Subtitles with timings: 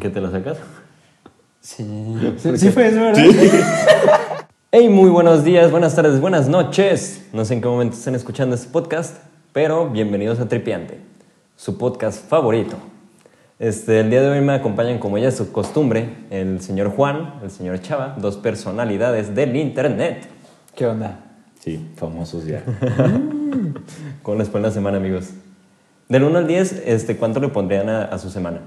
[0.00, 0.58] ¿Qué te lo sacas?
[1.60, 1.84] Sí,
[2.38, 3.24] sí, sí fue eso, ¿verdad?
[4.72, 7.28] Hey, muy buenos días, buenas tardes, buenas noches.
[7.32, 9.18] No sé en qué momento estén escuchando este podcast,
[9.52, 10.98] pero bienvenidos a Tripiante,
[11.54, 12.76] su podcast favorito.
[13.60, 17.34] Este, el día de hoy me acompañan, como ya es su costumbre, el señor Juan,
[17.44, 20.26] el señor Chava, dos personalidades del internet.
[20.74, 21.20] ¿Qué onda?
[21.60, 22.64] Sí, famosos ya.
[24.24, 25.30] ¿Cómo les fue en la semana, amigos?
[26.08, 28.62] Del 1 al 10, este, ¿cuánto le pondrían a, a su semana?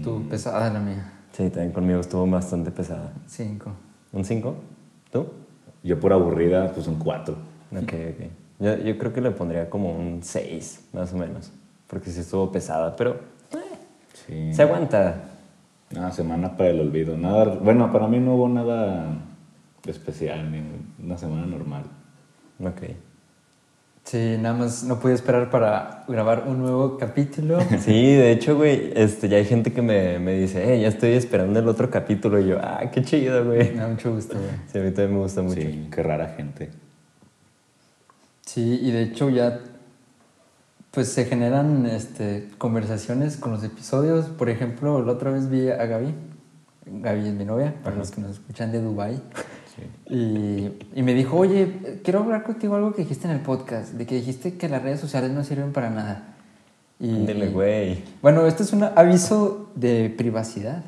[0.00, 1.12] Tú, pesada la mía.
[1.32, 3.12] Sí, también conmigo estuvo bastante pesada.
[3.26, 3.72] Cinco.
[4.12, 4.54] ¿Un 5?
[5.10, 5.26] ¿Tú?
[5.82, 7.34] Yo por aburrida, pues un 4.
[7.72, 8.26] Ok, ok.
[8.60, 11.50] Yo, yo creo que le pondría como un 6, más o menos.
[11.86, 13.16] Porque sí estuvo pesada, pero
[14.26, 14.52] Sí.
[14.54, 15.24] se aguanta.
[15.94, 17.16] Una semana para el olvido.
[17.18, 19.16] Nada, bueno, para mí no hubo nada
[19.86, 20.62] especial, ni
[21.04, 21.82] una semana normal.
[22.60, 22.82] Ok.
[24.04, 27.58] Sí, nada más no pude esperar para grabar un nuevo capítulo.
[27.80, 31.12] Sí, de hecho, güey, este, ya hay gente que me, me dice, eh, ya estoy
[31.12, 32.40] esperando el otro capítulo.
[32.40, 33.72] Y yo, ah, qué chido, güey.
[33.72, 34.50] Me da mucho gusto, güey.
[34.70, 35.60] Sí, a mí también me gusta mucho.
[35.60, 36.70] Sí, qué rara gente.
[38.44, 39.60] Sí, y de hecho ya
[40.92, 44.26] pues se generan este, conversaciones con los episodios.
[44.26, 46.14] Por ejemplo, la otra vez vi a Gaby.
[46.84, 49.18] Gaby es mi novia, para los que nos escuchan de Dubai.
[49.74, 50.14] Sí.
[50.14, 54.06] Y, y me dijo, oye, quiero hablar contigo algo que dijiste en el podcast, de
[54.06, 56.34] que dijiste que las redes sociales no sirven para nada.
[57.00, 58.04] Y, Ándele, güey.
[58.20, 60.84] Bueno, esto es un aviso de privacidad.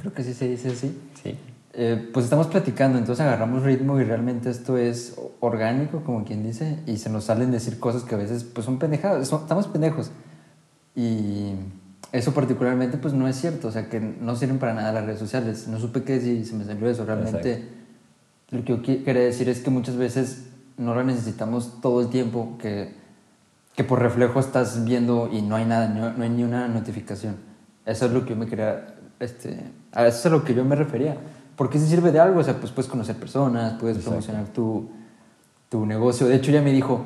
[0.00, 0.98] Creo que sí se dice así.
[1.22, 1.36] Sí.
[1.74, 6.78] Eh, pues estamos platicando, entonces agarramos ritmo y realmente esto es orgánico, como quien dice,
[6.86, 10.10] y se nos salen decir cosas que a veces pues son pendejadas, son- estamos pendejos.
[10.94, 11.52] Y
[12.12, 15.18] eso particularmente pues no es cierto, o sea que no sirven para nada las redes
[15.18, 15.66] sociales.
[15.66, 17.64] No supe qué si se me salió eso, realmente
[18.54, 22.56] lo que yo quería decir es que muchas veces no la necesitamos todo el tiempo,
[22.58, 22.94] que,
[23.74, 27.36] que por reflejo estás viendo y no hay nada, no, no hay ni una notificación.
[27.84, 29.58] Eso es lo que yo me quería, este,
[29.92, 31.16] a eso es a lo que yo me refería.
[31.56, 34.10] Porque si sirve de algo, o sea, pues puedes conocer personas, puedes Exacto.
[34.10, 34.88] promocionar tu,
[35.68, 36.26] tu negocio.
[36.26, 37.04] De hecho, ya me dijo,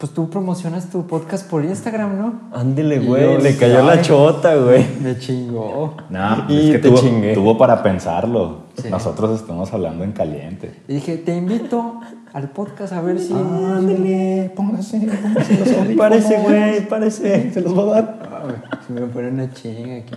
[0.00, 2.32] pues tú promocionas tu podcast por Instagram, ¿no?
[2.52, 4.82] Ándele, güey, le cayó la chota, güey.
[5.02, 5.94] Me chingó.
[6.08, 7.34] No, Y es que te tuvo, chingué.
[7.34, 8.60] tuvo para pensarlo.
[8.80, 8.88] Sí.
[8.88, 10.72] Nosotros estamos hablando en caliente.
[10.88, 12.00] Y dije, te invito
[12.32, 13.34] al podcast a ver si...
[13.34, 15.96] Ándale, póngase, póngase los audífonos.
[15.98, 17.52] Parece, güey, parece.
[17.52, 18.40] Se los va a dar.
[18.48, 18.54] Ay,
[18.86, 20.14] Se me pone una chinga aquí.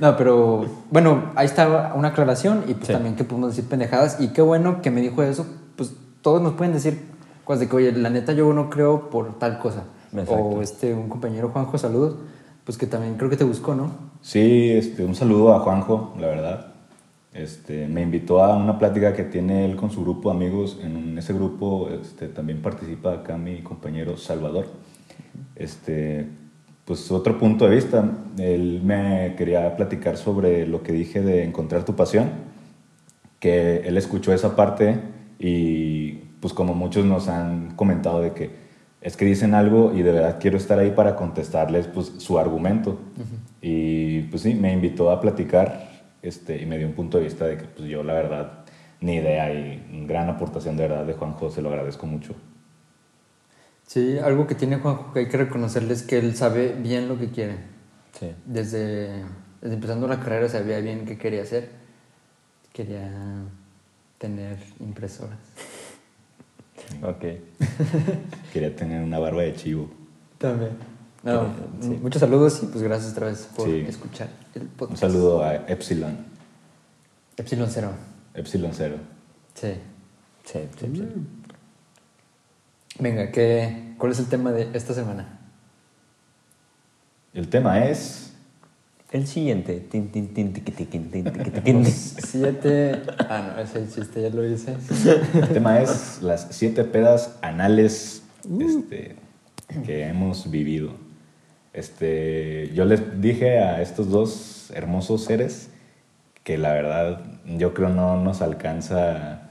[0.00, 2.92] No, pero bueno, ahí está una aclaración y pues Sí.
[2.94, 4.18] también que podemos decir pendejadas.
[4.20, 5.46] Y qué bueno que me dijo eso.
[5.76, 5.92] Pues
[6.22, 7.14] todos nos pueden decir
[7.46, 9.84] cosas de que, oye, la neta yo no creo por tal cosa.
[10.12, 10.34] Exacto.
[10.34, 12.16] O este, un compañero Juanjo, saludos.
[12.64, 13.92] Pues que también creo que te buscó, ¿no?
[14.20, 16.66] Sí, este, un saludo a Juanjo, la verdad.
[17.32, 20.80] Este, me invitó a una plática que tiene él con su grupo de amigos.
[20.82, 24.66] En ese grupo este, también participa acá mi compañero Salvador.
[25.54, 26.26] Este,
[26.84, 28.10] pues otro punto de vista.
[28.38, 32.30] Él me quería platicar sobre lo que dije de encontrar tu pasión.
[33.38, 34.98] Que él escuchó esa parte
[35.38, 38.66] y pues como muchos nos han comentado de que
[39.00, 42.98] es que dicen algo y de verdad quiero estar ahí para contestarles pues su argumento.
[43.60, 45.90] Y pues sí, me invitó a platicar
[46.22, 48.64] este, y me dio un punto de vista de que pues yo la verdad
[49.00, 52.34] ni idea y gran aportación de verdad de Juanjo, se lo agradezco mucho.
[53.86, 57.18] Sí, algo que tiene Juanjo que hay que reconocerle es que él sabe bien lo
[57.18, 57.58] que quiere.
[58.18, 58.34] Sí.
[58.44, 59.22] Desde,
[59.60, 61.70] desde empezando la carrera sabía bien qué quería hacer.
[62.72, 63.08] Quería
[64.18, 65.38] tener impresoras.
[67.02, 67.24] Ok.
[68.52, 69.90] Quería tener una barba de chivo.
[70.38, 70.72] También.
[71.22, 71.48] No,
[71.80, 71.98] sí.
[72.02, 73.84] Muchos saludos y pues gracias otra vez por Sí.
[73.88, 75.00] escuchar el Un podcast.
[75.00, 76.16] saludo a Epsilon,
[77.36, 77.90] Epsilon Cero.
[78.34, 78.96] Epsilon Cero.
[79.54, 79.72] Sí.
[80.44, 81.08] Sí, sí, sí.
[83.00, 85.40] Venga, ¿qué, ¿cuál es el tema de esta semana?
[87.34, 88.32] El tema es
[89.16, 89.82] El siguiente.
[91.86, 93.00] Siete.
[93.18, 94.76] Ah, no, ese chiste ya lo hice.
[95.32, 98.22] El tema es las siete pedas anales
[98.60, 99.16] este,
[99.86, 100.90] que hemos vivido.
[101.72, 105.70] Este, yo les dije a estos dos hermosos seres
[106.44, 109.48] que la verdad yo creo no nos alcanza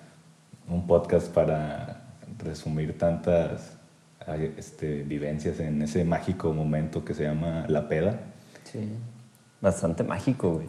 [0.70, 2.04] un podcast para
[2.38, 3.78] resumir tantas
[4.58, 8.20] este, vivencias en ese mágico momento que se llama la peda.
[8.72, 8.92] Sí.
[9.62, 10.68] Bastante mágico, güey.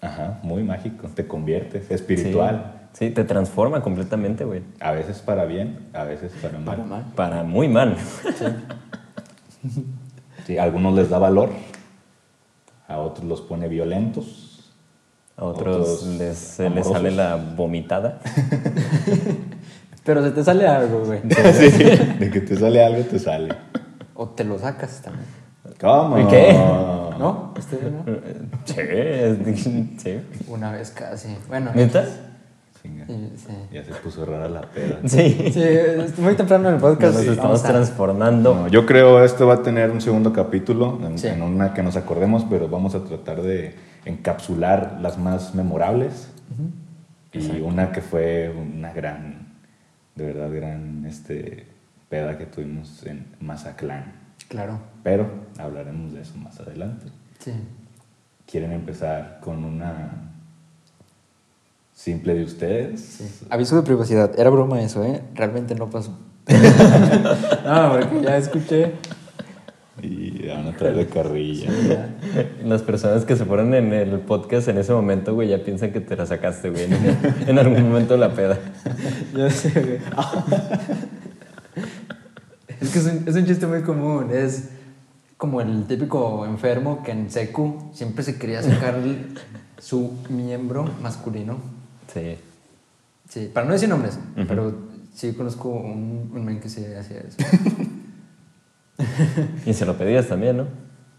[0.00, 2.72] Ajá, muy mágico, te conviertes, espiritual.
[2.72, 4.62] Sí, Sí, te transforma completamente, güey.
[4.80, 6.64] A veces para bien, a veces para mal.
[6.64, 7.04] Para mal.
[7.14, 7.96] Para muy mal.
[10.46, 11.50] Sí, a algunos les da valor,
[12.88, 14.72] a otros los pone violentos,
[15.36, 18.20] A otros, Otros les, se les sale la vomitada.
[20.04, 21.20] Pero se te sale algo, güey.
[21.52, 23.54] Sí, de que te sale algo, te sale.
[24.14, 25.26] O te lo sacas también.
[25.80, 26.18] ¿Cómo?
[26.20, 26.52] ¿Y qué?
[27.18, 27.52] ¿No?
[27.56, 28.04] ¿Ustedes no?
[28.64, 30.20] Sí, sí.
[30.48, 31.36] Una vez casi.
[31.48, 31.70] Bueno.
[31.74, 32.04] ¿Neta?
[32.82, 33.06] Chinga.
[33.06, 33.52] Sí, sí.
[33.72, 34.98] Ya se puso rara la peda.
[35.04, 35.50] Sí.
[35.52, 37.14] Sí, es muy temprano en el podcast.
[37.14, 38.54] Nos Sí, estamos a- transformando.
[38.54, 41.26] No, yo creo esto va a tener un segundo capítulo, en, Sí.
[41.28, 46.28] en una que nos acordemos, pero vamos a tratar de encapsular las más memorables
[47.32, 49.48] y una que fue una gran,
[50.14, 51.66] de verdad gran este,
[52.08, 54.12] peda que tuvimos en Mazatlán.
[54.48, 54.78] Claro.
[55.02, 55.28] Pero
[55.58, 57.06] hablaremos de eso más adelante.
[57.38, 57.52] Sí.
[58.46, 60.32] ¿Quieren empezar con una
[61.94, 63.00] simple de ustedes?
[63.00, 63.46] sí.
[63.50, 64.38] Aviso de privacidad.
[64.38, 65.22] Era broma eso, ¿eh?
[65.34, 66.16] Realmente no pasó.
[66.48, 68.92] no, porque ya escuché.
[70.00, 71.68] Y van a traer de carrilla.
[72.64, 76.00] Las personas que se fueron en el podcast en ese momento, güey, ya piensan que
[76.00, 78.58] te la sacaste, güey, en, en algún momento la peda.
[79.36, 79.98] Ya sé, güey.
[82.80, 84.30] es que es un, es un chiste muy común.
[84.32, 84.70] Es
[85.36, 89.38] como el típico enfermo que en secu siempre se quería sacar el-
[89.78, 91.58] su miembro masculino.
[92.12, 92.36] Sí.
[93.28, 94.74] Sí, para no decir nombres, pero
[95.14, 97.36] sí conozco un, un men que se hacía eso.
[99.64, 100.64] Y se lo pedías también, ¿no?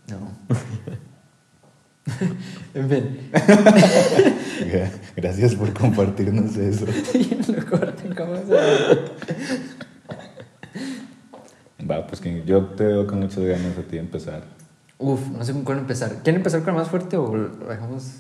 [0.10, 0.32] No.
[2.74, 3.32] en fin.
[5.16, 6.86] Gracias por compartirnos eso.
[7.56, 9.86] lo corten, ¿cómo se
[11.90, 14.44] Va, pues que yo te veo con muchas ganas a ti de empezar.
[14.98, 16.12] Uf, no sé con cuál empezar.
[16.24, 18.16] ¿Quieren empezar con la más fuerte o lo dejamos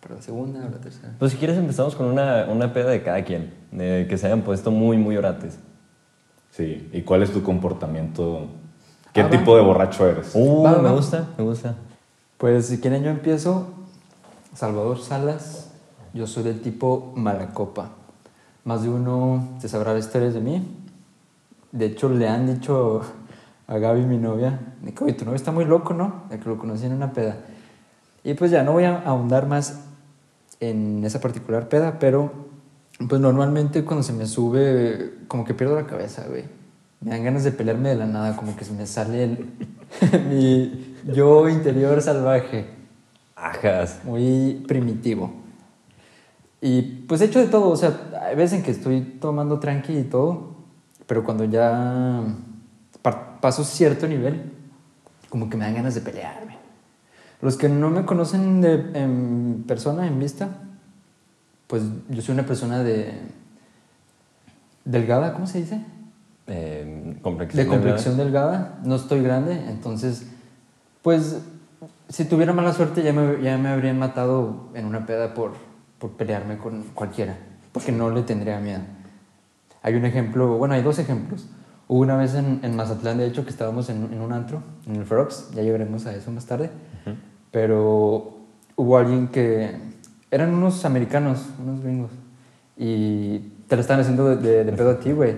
[0.00, 1.12] para la segunda o la tercera?
[1.18, 4.42] Pues si quieres empezamos con una, una peda de cada quien, de que se hayan
[4.42, 5.58] puesto muy, muy orates.
[6.50, 8.46] Sí, ¿y cuál es tu comportamiento?
[9.12, 9.30] ¿Qué Ah, va.
[9.30, 10.30] tipo de borracho eres?
[10.34, 10.92] Uh, Va, me va.
[10.92, 11.74] gusta, me gusta.
[12.38, 13.68] Pues si quieren yo empiezo.
[14.54, 15.70] Salvador Salas,
[16.14, 17.90] yo soy del tipo malacopa.
[18.64, 20.66] Más de uno se sabrá las historias de mí.
[21.74, 23.02] De hecho, le han dicho
[23.66, 26.22] a Gaby, mi novia, de que, oye, tu novio está muy loco, ¿no?
[26.30, 27.38] De que lo conocí en una peda.
[28.22, 29.80] Y pues ya, no voy a ahondar más
[30.60, 32.30] en esa particular peda, pero
[33.08, 36.44] pues normalmente cuando se me sube, como que pierdo la cabeza, güey.
[37.00, 39.46] Me dan ganas de pelearme de la nada, como que se me sale el,
[40.28, 42.66] mi yo interior salvaje,
[43.34, 43.98] Ajas.
[44.04, 45.32] muy primitivo.
[46.60, 49.98] Y pues he hecho de todo, o sea, hay veces en que estoy tomando tranqui
[49.98, 50.53] y todo,
[51.06, 52.22] pero cuando ya
[53.02, 54.52] pa- paso cierto nivel,
[55.28, 56.56] como que me dan ganas de pelearme.
[57.40, 60.48] Los que no me conocen de, en persona, en vista,
[61.66, 63.12] pues yo soy una persona de
[64.84, 65.80] delgada, ¿cómo se dice?
[66.46, 70.26] Eh, complexión de complexión delgada, no estoy grande, entonces,
[71.02, 71.40] pues,
[72.08, 75.52] si tuviera mala suerte ya me, ya me habrían matado en una peda por,
[75.98, 77.36] por pelearme con cualquiera,
[77.72, 78.82] porque no le tendría miedo.
[79.84, 81.46] Hay un ejemplo, bueno, hay dos ejemplos.
[81.86, 84.96] Hubo una vez en, en Mazatlán, de hecho, que estábamos en, en un antro, en
[84.96, 86.70] el Frogs, ya llegaremos a eso más tarde,
[87.52, 88.38] pero
[88.76, 89.76] hubo alguien que,
[90.30, 92.10] eran unos americanos, unos gringos,
[92.76, 93.38] y
[93.68, 95.36] te lo estaban haciendo de, de- de pedo a ti, güey.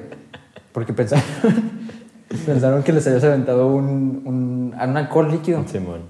[0.72, 1.24] Porque pensaron,
[2.46, 5.64] pensaron que les habías aventado un, un, un alcohol líquido.
[5.66, 6.02] Simón.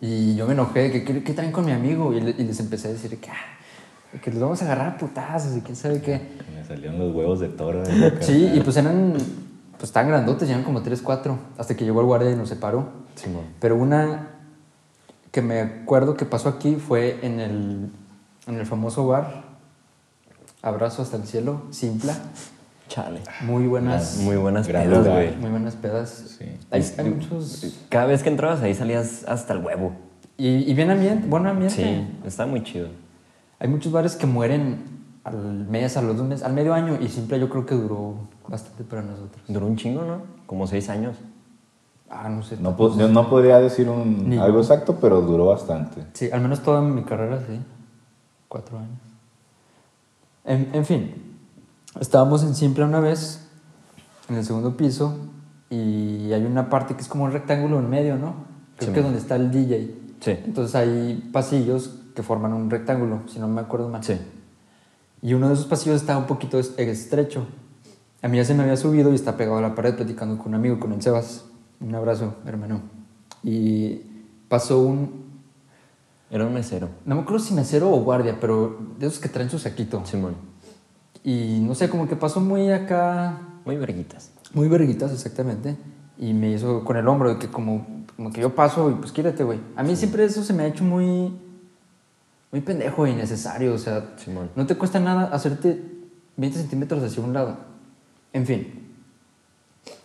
[0.00, 2.12] Y yo me enojé, que ¿qué, qué traen con mi amigo?
[2.12, 3.34] Y, le- y les empecé a decir que, ah,
[4.20, 6.20] que los vamos a agarrar a putazos y quién sabe qué.
[6.54, 7.82] Me salieron los huevos de toro.
[7.82, 9.14] de la Sí, y pues eran
[9.78, 12.88] pues tan grandotes, eran como 3, 4, hasta que llegó el guardia y nos separó.
[13.14, 13.44] Simón.
[13.60, 14.28] Pero una
[15.30, 17.90] que me acuerdo que pasó aquí fue en el,
[18.46, 19.52] en el famoso bar
[20.62, 22.14] Abrazo hasta el cielo, Simpla.
[22.88, 23.20] Chale.
[23.40, 25.34] Muy buenas, Muy buenas pedas, güey.
[25.36, 26.36] muy buenas pedas.
[26.38, 26.44] Sí.
[26.70, 27.82] Hay, hay muchos...
[27.88, 29.92] Cada vez que entrabas ahí salías hasta el huevo.
[30.36, 31.74] Y, y bien ambiente, buen ambiente.
[31.74, 32.88] Sí, está muy chido.
[33.62, 34.80] Hay muchos bares que mueren
[35.22, 35.36] al
[35.68, 38.14] mes, a los dos meses, al medio año y Simpla yo creo que duró
[38.48, 39.40] bastante para nosotros.
[39.46, 40.16] Duró un chingo, ¿no?
[40.46, 41.16] Como seis años.
[42.10, 42.56] Ah, no sé.
[42.56, 44.62] No, yo no podría decir un, Ni algo yo.
[44.62, 46.02] exacto, pero duró bastante.
[46.12, 47.60] Sí, al menos toda mi carrera, sí.
[48.48, 48.98] Cuatro años.
[50.44, 51.14] En, en fin,
[52.00, 53.46] estábamos en Simple una vez,
[54.28, 55.16] en el segundo piso,
[55.70, 58.34] y hay una parte que es como un rectángulo en medio, ¿no?
[58.76, 59.94] Creo Sí, que es donde está el DJ.
[60.18, 60.32] Sí.
[60.44, 64.02] Entonces hay pasillos que forman un rectángulo, si no me acuerdo mal.
[64.04, 64.18] Sí.
[65.22, 67.46] Y uno de esos pasillos estaba un poquito es- estrecho.
[68.22, 70.48] A mí ya se me había subido y está pegado a la pared platicando con
[70.48, 71.44] un amigo, con el Sebas.
[71.80, 72.80] Un abrazo, hermano.
[73.42, 74.00] Y
[74.48, 75.22] pasó un,
[76.30, 76.88] Era un mesero.
[77.04, 80.02] no me acuerdo si mesero o guardia, pero de esos que traen su saquito.
[80.06, 80.34] Simón.
[81.24, 84.30] Y no sé, como que pasó muy acá, Muy verguitas.
[84.54, 85.76] muy verguitas exactamente.
[86.18, 89.12] Y me hizo con el hombro de que como, como que yo paso y pues
[89.12, 89.60] quírate, güey.
[89.76, 91.32] A mí siempre eso se me ha hecho muy,
[92.52, 93.74] muy pendejo e innecesario.
[93.74, 94.50] O sea, Simón.
[94.54, 95.82] no te cuesta nada hacerte
[96.36, 97.56] 20 centímetros hacia un lado.
[98.32, 98.94] En fin.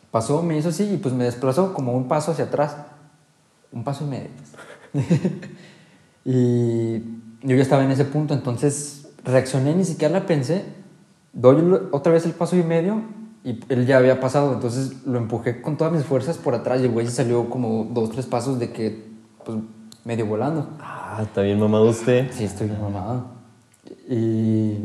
[0.09, 2.75] Pasó, me hizo así y pues me desplazó como un paso hacia atrás.
[3.71, 4.29] un paso y medio.
[6.25, 6.99] y
[7.43, 10.65] yo ya estaba en ese punto, entonces reaccioné, ni siquiera la pensé.
[11.33, 11.61] Doy
[11.91, 13.03] otra vez el paso y medio
[13.43, 16.85] y él ya había pasado, entonces lo empujé con todas mis fuerzas por atrás y
[16.85, 19.05] el güey se salió como dos, tres pasos de que,
[19.45, 19.57] pues,
[20.07, 20.69] medio volando.
[20.79, 22.31] Ah, está bien mamado usted.
[22.31, 23.25] Sí, estoy bien mamado.
[24.09, 24.77] Y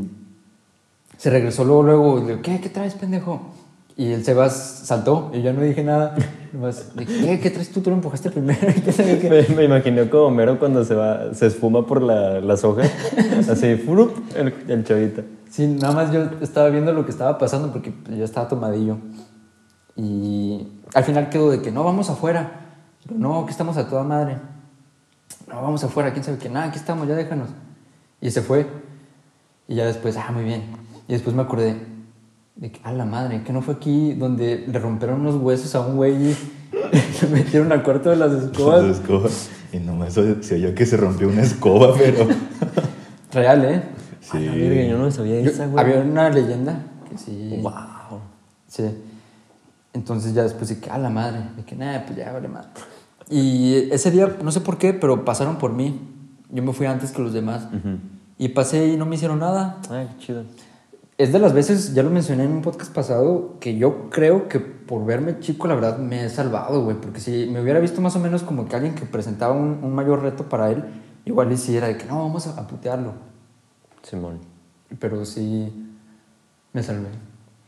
[1.17, 2.59] se regresó luego, luego, y le digo, ¿qué?
[2.59, 3.41] ¿Qué traes, pendejo?
[3.95, 6.15] Y el Sebas saltó y yo no dije nada.
[6.51, 7.39] Nomás, ¿qué?
[7.39, 7.79] ¿Qué traes tú?
[7.79, 8.59] Tú lo empujaste primero.
[9.29, 12.91] Me, me imaginé como Homero cuando se va, se esfuma por la, las hojas.
[13.49, 14.17] Así, ¡furup!
[14.35, 15.23] el, el chavito.
[15.49, 18.97] Sí, nada más yo estaba viendo lo que estaba pasando porque yo estaba tomadillo.
[19.95, 22.59] Y al final quedó de que no, vamos afuera.
[23.09, 24.37] No, que estamos a toda madre.
[25.53, 26.49] No, vamos afuera, quién sabe qué.
[26.49, 27.49] Nada, aquí estamos, ya déjanos.
[28.19, 28.65] Y se fue.
[29.67, 30.63] Y ya después, ah, muy bien.
[31.07, 31.75] Y después me acordé
[32.55, 35.81] de que, a la madre, que no fue aquí donde le rompieron unos huesos a
[35.81, 36.37] un güey y
[37.21, 38.83] le metieron al cuarto de las escobas.
[38.83, 39.49] Las escobas.
[39.71, 42.27] Y nomás se oyó que se rompió una escoba, pero.
[43.31, 43.83] Real, ¿eh?
[44.31, 45.83] A la verga, yo no sabía Yo- esa, güey.
[45.85, 46.79] había una leyenda
[47.09, 47.59] que sí.
[47.61, 47.73] Wow.
[48.67, 48.85] Sí.
[49.93, 52.69] Entonces ya después de que, a la madre, de que nada, pues ya vale madre.
[53.29, 55.99] Y ese día, no sé por qué, pero pasaron por mí.
[56.49, 57.67] Yo me fui antes que los demás.
[58.37, 59.79] Y pasé y no me hicieron nada.
[59.89, 60.43] Ay, qué chido.
[61.17, 64.59] Es de las veces, ya lo mencioné en un podcast pasado, que yo creo que
[64.59, 66.97] por verme chico, la verdad, me he salvado, güey.
[66.99, 69.93] Porque si me hubiera visto más o menos como que alguien que presentaba un, un
[69.93, 70.83] mayor reto para él,
[71.25, 73.13] igual y sí era de que no, vamos a, a putearlo.
[74.01, 74.39] Simón.
[74.99, 75.71] Pero sí,
[76.73, 77.09] me salvé.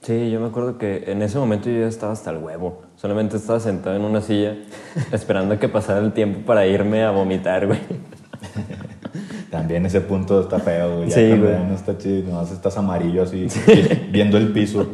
[0.05, 2.83] Sí, yo me acuerdo que en ese momento yo ya estaba hasta el huevo.
[2.95, 4.55] Solamente estaba sentado en una silla
[5.12, 7.79] esperando que pasara el tiempo para irme a vomitar, güey.
[9.50, 11.09] También ese punto está feo, güey.
[11.09, 11.57] Ya Sí, güey.
[11.67, 13.47] no está chido, nomás estás amarillo así,
[14.12, 14.85] viendo el piso.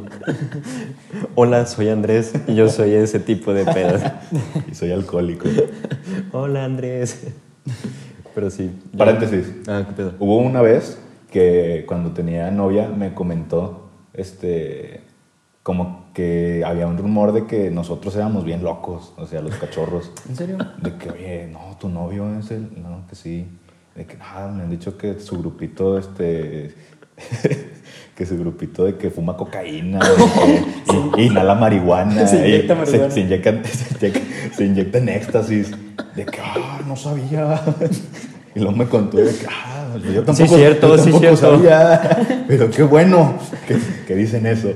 [1.36, 4.02] Hola, soy Andrés y yo soy ese tipo de pedos.
[4.72, 5.50] Y soy alcohólico.
[6.32, 7.28] Hola, Andrés.
[8.34, 8.72] Pero sí.
[8.94, 9.52] yo- Paréntesis.
[9.68, 10.14] Ah, qué pedo.
[10.20, 11.00] Hubo una vez
[11.32, 13.81] que cuando tenía novia me comentó,
[14.14, 15.02] este,
[15.64, 20.12] como que había un rumor de que nosotros éramos bien locos, o sea, los cachorros.
[20.30, 20.58] ¿En serio?
[20.82, 22.82] De que, oye, no, tu novio es el.
[22.82, 23.48] No, que sí.
[23.96, 26.74] De que, nada, me han dicho que su grupito, este.
[28.16, 32.28] que su grupito de que fuma cocaína, de que in- inhala marihuana.
[32.28, 33.10] Se inyecta marihuana.
[33.10, 35.72] Se, se inyectan, se, inyectan, se inyectan éxtasis.
[36.16, 37.62] De que, ah, no sabía.
[38.56, 41.38] Y luego me contó de que, ah, yo tampoco, Sí, cierto, yo sí, tampoco cierto.
[41.58, 42.44] sabía.
[42.48, 43.36] Pero qué bueno
[43.68, 44.70] que, que dicen eso.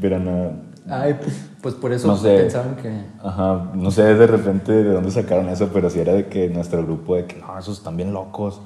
[0.00, 0.52] Pero no,
[0.88, 2.36] Ay, pues, pues por eso No sé.
[2.36, 2.92] pensaban que...
[3.22, 6.82] Ajá, no sé de repente de dónde sacaron eso, pero sí era de que nuestro
[6.84, 8.60] grupo de que no, esos están bien locos.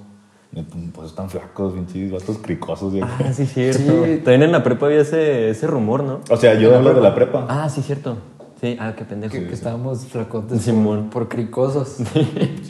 [0.95, 2.93] Pues están flacos, pinches vatos cricosos.
[2.93, 4.05] y- Ah, sí, cierto.
[4.05, 4.17] Sí.
[4.25, 6.21] También en la prepa había ese, ese rumor, ¿no?
[6.29, 7.47] O sea, yo hablo de la prepa.
[7.49, 8.17] Ah, sí, cierto.
[8.61, 9.33] Sí, ah, qué pendejo.
[9.33, 11.05] que, que estábamos flacotes Simón.
[11.09, 11.99] por, por cricosos.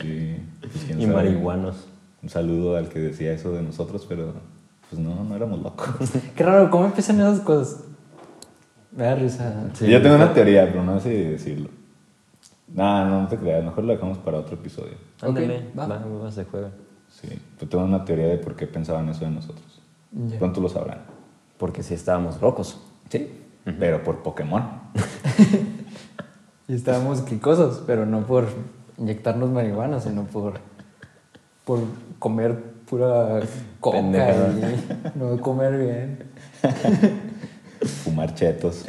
[0.01, 0.37] Sí.
[0.61, 1.07] pues, Y sabe.
[1.07, 1.87] marihuanos.
[2.23, 4.33] Un saludo al que decía eso de nosotros, pero
[4.89, 5.87] pues no, no éramos locos.
[6.35, 7.83] Qué raro, ¿cómo empiezan esas cosas?
[8.91, 9.69] Me da risa.
[9.73, 11.69] Sí, yo tengo una teoría, pero no sé si decirlo.
[12.67, 14.93] Nah, no, no te creas, mejor lo dejamos para otro episodio.
[15.21, 16.31] Ándale, Ok, va, va.
[16.31, 16.71] se juega.
[17.09, 17.27] Sí,
[17.59, 19.81] yo tengo una teoría de por qué pensaban eso de nosotros.
[20.11, 20.37] Ya.
[20.39, 20.99] Pronto lo sabrán.
[21.57, 22.79] Porque sí estábamos locos.
[23.09, 23.29] Sí,
[23.79, 24.63] pero por Pokémon.
[26.67, 28.45] Y estábamos cricosos, pero no por
[28.97, 30.53] inyectarnos marihuana, sino por,
[31.71, 31.79] por
[32.19, 32.53] comer
[32.85, 33.39] pura
[33.79, 36.17] coca y no comer bien.
[38.03, 38.83] Fumar chetos.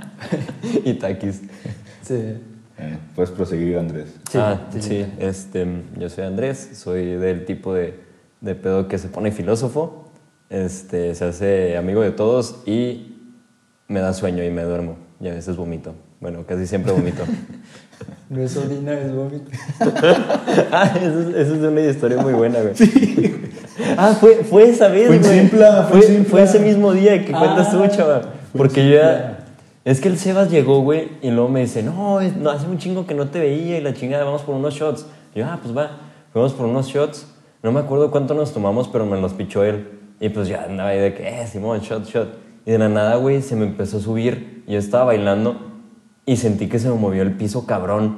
[0.84, 1.42] y taquis.
[2.00, 2.38] Sí.
[3.14, 4.14] Puedes proseguir, Andrés.
[4.30, 5.06] Sí, ah, sí, sí, sí.
[5.18, 5.66] Este,
[5.98, 8.00] yo soy Andrés, soy del tipo de,
[8.40, 10.06] de pedo que se pone filósofo,
[10.48, 13.18] este, se hace amigo de todos y
[13.88, 14.96] me da sueño y me duermo.
[15.20, 15.94] Y a veces vomito.
[16.18, 17.24] Bueno, casi siempre vomito.
[18.30, 19.50] No es orina, es vómito.
[20.72, 22.74] ah, eso, es- eso es una historia muy buena, güey.
[23.96, 25.38] Ah, fue, fue esa vez, Fue güey.
[25.40, 28.20] Simpla, fue fue, ese mismo día que cuentas tú, Ah, chava.
[28.20, 29.36] fue en Porque yo ya...
[29.84, 32.78] Es que el Sebas llegó, güey, y luego me dice, no, es- no, hace un
[32.78, 35.06] chingo que no te veía y la chingada, vamos por unos shots.
[35.34, 35.90] Y yo, ah, pues va,
[36.32, 37.26] fuimos por unos shots.
[37.62, 39.88] No me acuerdo cuánto nos tomamos, pero me los pichó él.
[40.20, 42.28] Y pues ya andaba ahí de que, eh, Simón, shot, shot.
[42.66, 44.62] Y de la nada, güey, se me empezó a subir.
[44.68, 45.69] Yo estaba bailando
[46.30, 48.16] y sentí que se me movió el piso cabrón.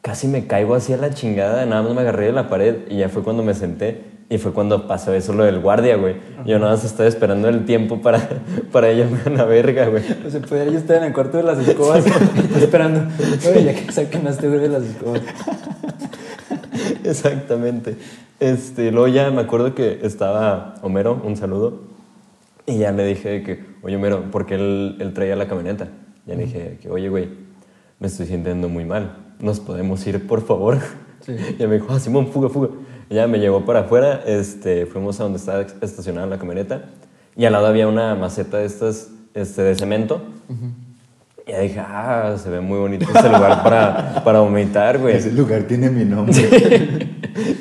[0.00, 2.96] Casi me caigo así a la chingada, nada más me agarré de la pared y
[2.96, 4.00] ya fue cuando me senté.
[4.30, 6.16] Y fue cuando pasó eso lo del guardia, güey.
[6.46, 8.26] Yo nada más estaba esperando el tiempo para,
[8.72, 10.02] para irme a la verga, güey.
[10.26, 12.06] O sea, podría yo estar en el cuarto de las escobas
[12.56, 13.02] esperando.
[13.46, 15.20] Oye, ya que saquen a este güey de las escobas.
[17.04, 17.98] Exactamente.
[18.40, 21.82] Este, luego ya me acuerdo que estaba Homero, un saludo,
[22.64, 25.88] y ya le dije que, oye Homero, porque él, él traía la camioneta.
[26.26, 27.28] Ya le dije que, oye, güey,
[27.98, 29.24] me estoy sintiendo muy mal.
[29.40, 30.78] ¿nos podemos ir, por favor?
[31.20, 31.32] Sí.
[31.36, 32.68] Y ella me dijo, ah, Simón, fuga, fuga.
[33.10, 36.86] Ya me llevó para afuera, este, fuimos a donde estaba estacionada la camioneta
[37.36, 40.22] y al lado había una maceta de estas este, de cemento.
[41.46, 45.16] Y ya dije, ah, se ve muy bonito ese lugar para, para vomitar, güey.
[45.16, 46.34] Ese lugar tiene mi nombre.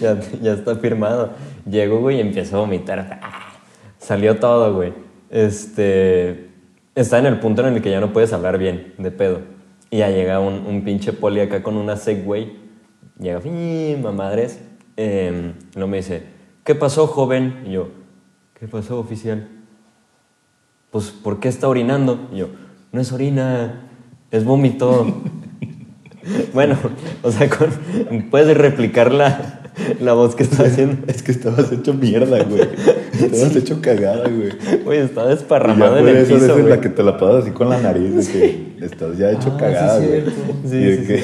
[0.02, 1.32] ya, ya está firmado.
[1.70, 3.20] Llego, güey, y empiezo a vomitar.
[3.22, 3.54] Ah,
[3.98, 4.94] Salió todo, güey.
[5.30, 6.53] Este.
[6.96, 9.40] Está en el punto en el que ya no puedes hablar bien, de pedo.
[9.90, 12.58] Y ya llega un, un pinche poli acá con una Segway.
[13.20, 13.42] Llega,
[14.02, 14.60] mamadres.
[14.98, 16.24] Eh, y luego me dice,
[16.64, 17.64] ¿qué pasó, joven?
[17.68, 17.90] Y yo,
[18.60, 19.48] ¿qué pasó, oficial?
[20.92, 22.30] Pues, ¿por qué está orinando?
[22.32, 22.50] Y yo,
[22.92, 23.88] no es orina,
[24.30, 25.22] es vómito.
[26.54, 26.78] bueno,
[27.24, 31.08] o sea, con- puedes replicar la, la voz que está haciendo.
[31.08, 32.70] Es que estabas hecho mierda, güey.
[33.26, 34.52] Estabas hecho cagada, güey.
[34.84, 36.70] Güey, está desparramado en el piso, es en güey.
[36.70, 39.58] la que te la pasas así con la nariz, de que estás ya hecho Ah,
[39.60, 40.24] cagada, sí, güey.
[40.70, 41.24] Sí, y de sí, que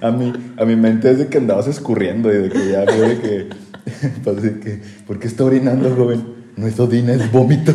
[0.06, 3.18] a, mi, a mi mente es de que andabas escurriendo y de que ya de
[3.20, 3.46] que,
[4.24, 6.34] pues de que, ¿por qué está orinando, joven?
[6.56, 7.74] No es orina, es vómito.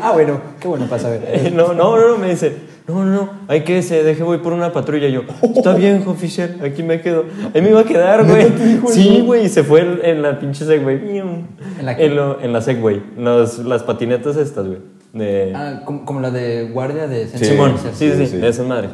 [0.00, 1.22] Ah, bueno, qué bueno para saber.
[1.26, 2.52] Eh, No, no, no, me dice,
[2.86, 5.08] no, no, no, hay que se deje, voy por una patrulla.
[5.08, 5.22] Y yo,
[5.54, 7.24] está bien, oficial, aquí me quedo.
[7.54, 8.44] Ahí me iba a quedar, güey.
[8.44, 10.96] ¿Neta te dijo Sí, güey, y se fue en, en la pinche Segway.
[11.18, 11.46] ¿En
[11.78, 12.06] ¿En la qué?
[12.06, 14.78] En, lo- en la Segway, los- las patinetas estas, güey.
[15.14, 15.52] De...
[15.54, 17.44] Ah, como, como la de guardia de Sí.
[17.44, 18.36] Simón, sí, sí, sí, sí, sí.
[18.38, 18.90] de esas madres.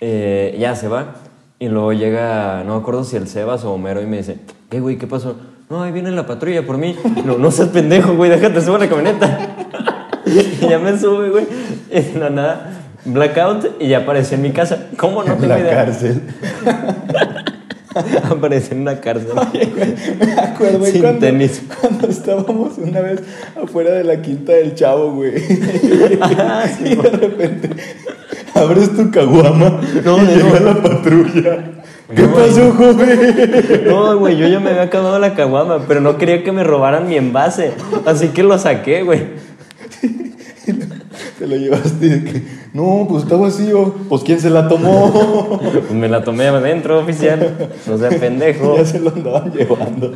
[0.00, 1.14] Eh, ya se va.
[1.60, 4.38] Y luego llega, no me acuerdo si el Sebas o Homero, y me dice,
[4.68, 4.98] ¿qué, güey?
[4.98, 5.36] ¿Qué pasó?
[5.70, 6.94] No, ahí viene la patrulla por mí.
[7.24, 9.38] No, no seas pendejo, güey, déjate, subo a la camioneta.
[10.26, 11.46] y ya me sube, güey.
[11.90, 14.86] Y de la nada, blackout, y ya aparecí en mi casa.
[14.96, 15.74] ¿Cómo no en tengo la idea?
[15.84, 16.20] cárcel.
[18.28, 19.28] Aparecí en una cárcel.
[20.18, 21.62] Me acuerdo Sin cuando, tenis.
[21.80, 23.20] cuando estábamos una vez
[23.62, 25.34] afuera de la quinta del chavo, güey.
[26.20, 27.70] Ah, sí, y de repente
[28.54, 30.66] abres tu caguama No, y llega no.
[30.74, 31.64] la patrulla.
[32.14, 33.84] ¿Qué pasó, joven?
[33.86, 37.08] No, güey, yo ya me había acabado la caguama, pero no quería que me robaran
[37.08, 37.72] mi envase.
[38.06, 39.22] Así que lo saqué, güey.
[41.44, 43.92] Te lo llevaste de que, no, pues está vacío.
[44.08, 45.60] Pues ¿quién se la tomó?
[45.60, 47.68] Pues me la tomé adentro, oficial.
[47.86, 48.78] No sea pendejo.
[48.78, 50.14] ya se lo andaban llevando.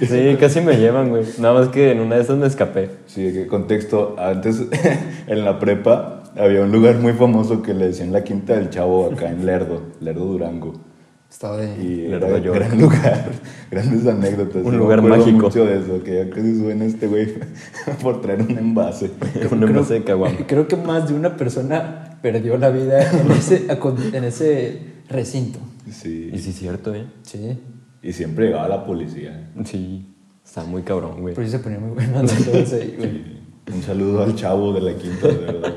[0.00, 1.24] Sí, casi me llevan, güey.
[1.38, 2.88] Nada más que en una de esas me escapé.
[3.04, 4.16] Sí, qué contexto.
[4.18, 4.62] Antes,
[5.26, 9.10] en la prepa, había un lugar muy famoso que le decían la Quinta del Chavo,
[9.12, 10.89] acá en Lerdo, Lerdo Durango.
[11.30, 11.82] Estaba de...
[11.82, 12.58] Y era un York.
[12.58, 13.30] gran lugar,
[13.70, 14.64] grandes anécdotas.
[14.64, 15.38] Un lugar mágico.
[15.38, 17.34] mucho de eso, que ya casi suena este güey
[18.02, 19.12] por traer un envase.
[19.50, 20.36] Un envase de caguama.
[20.46, 23.66] Creo que más de una persona perdió la vida en ese,
[24.12, 25.60] en ese recinto.
[25.90, 26.30] Sí.
[26.32, 27.06] Y sí, es cierto, ¿eh?
[27.22, 27.58] Sí.
[28.02, 29.50] Y siempre llegaba la policía.
[29.64, 30.06] Sí.
[30.44, 31.34] Está muy cabrón, güey.
[31.34, 33.10] Pero sí se ponía muy bueno entonces ahí, güey.
[33.10, 33.72] Sí.
[33.72, 35.74] Un saludo al chavo de la Quinta, de verdad.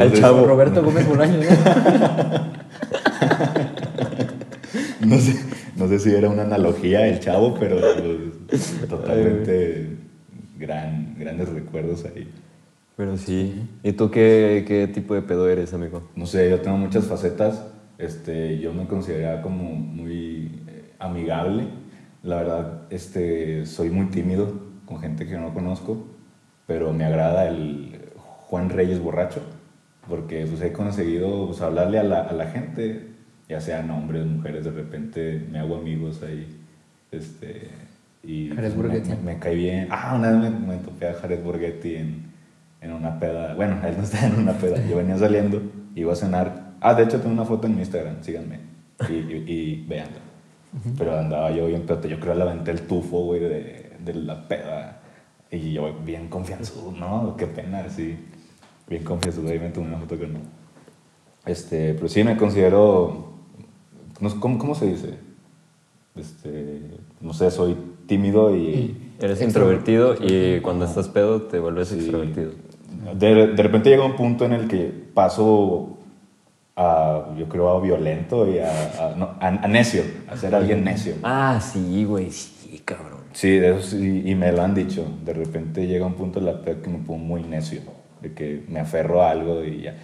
[0.00, 0.44] Al chavo.
[0.44, 2.63] Roberto Gómez Bolaños, ¿no?
[5.06, 5.36] No sé,
[5.76, 7.78] no sé si era una analogía el chavo, pero
[8.48, 9.96] pues, totalmente
[10.58, 12.30] gran, grandes recuerdos ahí.
[12.96, 13.68] Pero sí.
[13.82, 16.08] ¿Y tú qué, qué tipo de pedo eres, amigo?
[16.14, 17.64] No sé, yo tengo muchas facetas.
[17.98, 21.66] Este, yo me consideraba como muy eh, amigable.
[22.22, 24.52] La verdad, este, soy muy tímido
[24.86, 26.04] con gente que no conozco,
[26.66, 29.40] pero me agrada el Juan Reyes borracho,
[30.08, 33.13] porque pues, he conseguido pues, hablarle a la, a la gente,
[33.48, 36.46] ya sean hombres, mujeres, de repente me hago amigos ahí.
[37.12, 37.68] Este,
[38.22, 39.08] y Jared pues, me, Borghetti.
[39.10, 39.88] me- me cae bien.
[39.90, 42.22] Ah, una vez me, me topé a Jared Borghetti en,
[42.80, 43.54] en una peda.
[43.54, 44.84] Bueno, él no estaba en una peda.
[44.88, 45.62] Yo venía saliendo,
[45.94, 46.74] iba a cenar.
[46.80, 48.60] Ah, de hecho, tengo una foto en mi Instagram, síganme.
[49.08, 50.18] Y, y, y véanla.
[50.98, 52.02] Pero andaba yo bien pedo.
[52.08, 55.00] Yo creo que le aventé el tufo, güey, de, de la peda.
[55.50, 57.36] Y yo bien confianzudo, ¿no?
[57.36, 58.16] Qué pena, sí.
[58.88, 59.50] Bien confianzudo.
[59.50, 60.42] Ahí me tomé una foto con él.
[61.46, 63.33] Este, pero sí me considero.
[64.20, 65.14] No, sé, ¿cómo, ¿Cómo se dice?
[66.16, 66.80] Este,
[67.20, 68.96] no sé, soy tímido y.
[69.20, 71.96] Eres introvertido y cuando estás pedo te vuelves Sí.
[71.96, 72.52] extrovertido.
[73.18, 75.98] De, de repente llega un punto en el que paso
[76.76, 80.84] a, yo creo, a violento y a, a- no, a- a necio, a ser alguien
[80.84, 81.14] necio.
[81.22, 83.20] Ah, sí, güey, sí, cabrón.
[83.32, 85.04] Sí, de eso sí, y me lo han dicho.
[85.24, 87.80] De repente llega un punto en la que me pongo muy necio,
[88.22, 89.96] de que me aferro a algo y ya.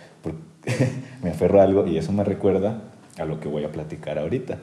[1.23, 2.83] Me aferro a algo y eso me recuerda
[3.21, 4.59] a lo que voy a platicar ahorita.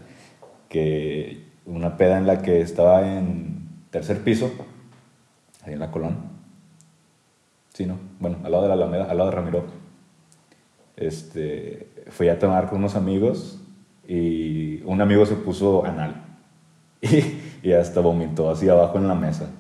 [0.70, 4.52] Que una peda en la que estaba en tercer piso,
[5.64, 6.18] ahí en la Colón.
[7.74, 7.98] Sí, ¿no?
[8.20, 9.66] Bueno, al lado de la Alameda, al lado de Ramiro.
[10.96, 13.62] Este, fui a tomar con unos amigos
[14.08, 16.24] y un amigo se puso anal.
[17.00, 19.52] Y, y hasta vomitó así abajo en la mesa.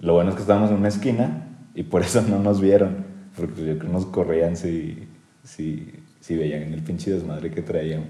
[0.00, 3.04] Lo bueno es que estábamos en una esquina y por eso no nos vieron,
[3.36, 5.06] porque yo creo que nos corrían si,
[5.44, 8.08] sí, sí veían el pinche desmadre que traíamos.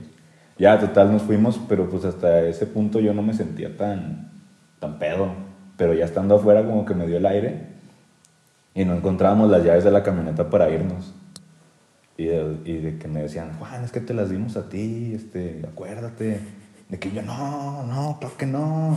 [0.58, 4.30] Ya, total, nos fuimos, pero pues hasta ese punto yo no me sentía tan,
[4.78, 5.28] tan pedo.
[5.76, 7.66] Pero ya estando afuera como que me dio el aire
[8.74, 11.14] y no encontrábamos las llaves de la camioneta para irnos.
[12.16, 15.12] Y de, y de que me decían, Juan, es que te las dimos a ti,
[15.14, 16.40] este, acuérdate.
[16.88, 18.96] De que yo, no, no, claro que no.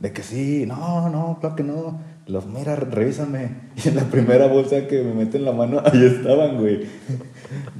[0.00, 2.00] De que sí, no, no, claro que no.
[2.26, 3.50] Los, mira, revísame.
[3.84, 6.86] Y en la primera bolsa que me meten la mano, ahí estaban, güey.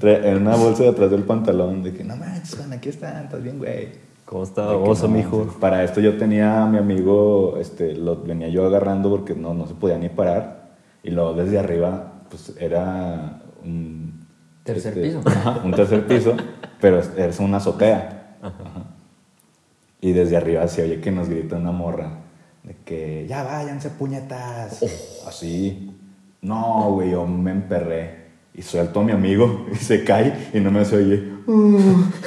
[0.02, 3.58] En una bolsa detrás del pantalón, de que no manches, Juan, aquí están, estás bien,
[3.58, 3.88] güey.
[4.24, 5.46] ¿Cómo está De que oso, no, mijo?
[5.60, 9.66] Para esto yo tenía a mi amigo, este, lo venía yo agarrando porque no, no
[9.66, 10.76] se podía ni parar.
[11.02, 14.24] Y luego desde arriba, pues era un...
[14.62, 15.22] Tercer este, piso.
[15.24, 16.34] ajá, un tercer piso,
[16.80, 18.36] pero es, es una azotea.
[18.40, 18.94] Ajá.
[20.00, 22.23] Y desde arriba se oye que nos grita una morra.
[22.64, 24.82] De que, ya váyanse puñetas.
[25.26, 25.90] Así.
[26.42, 28.24] No, güey, yo me emperré.
[28.56, 31.34] Y suelto a mi amigo y se cae y no me se oye.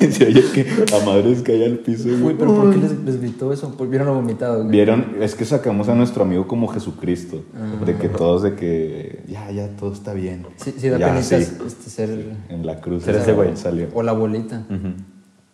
[0.00, 2.08] y se oye que a madres cae al piso.
[2.08, 2.36] Uy, güey.
[2.36, 3.74] pero ¿por qué les, les gritó eso?
[3.76, 4.58] Pues vieron lo vomitado.
[4.60, 4.70] güey.
[4.70, 7.44] Vieron, es que sacamos a nuestro amigo como Jesucristo.
[7.84, 10.46] De que todos, de que ya, ya, todo está bien.
[10.56, 11.58] Sí, sí da Ya, penitas sí.
[11.66, 12.32] este, ser...
[12.48, 13.02] En la cruz.
[13.04, 13.54] Ser ese güey.
[13.56, 13.88] Salió.
[13.94, 14.64] O la bolita.
[14.70, 14.94] Ujú.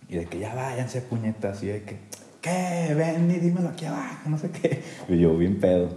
[0.09, 1.61] Y de que ya váyanse puñetas.
[1.65, 1.99] Y de que,
[2.41, 2.95] ¿qué?
[2.95, 4.83] Ven y dímelo aquí abajo, no sé qué.
[5.09, 5.89] Y yo, bien pedo.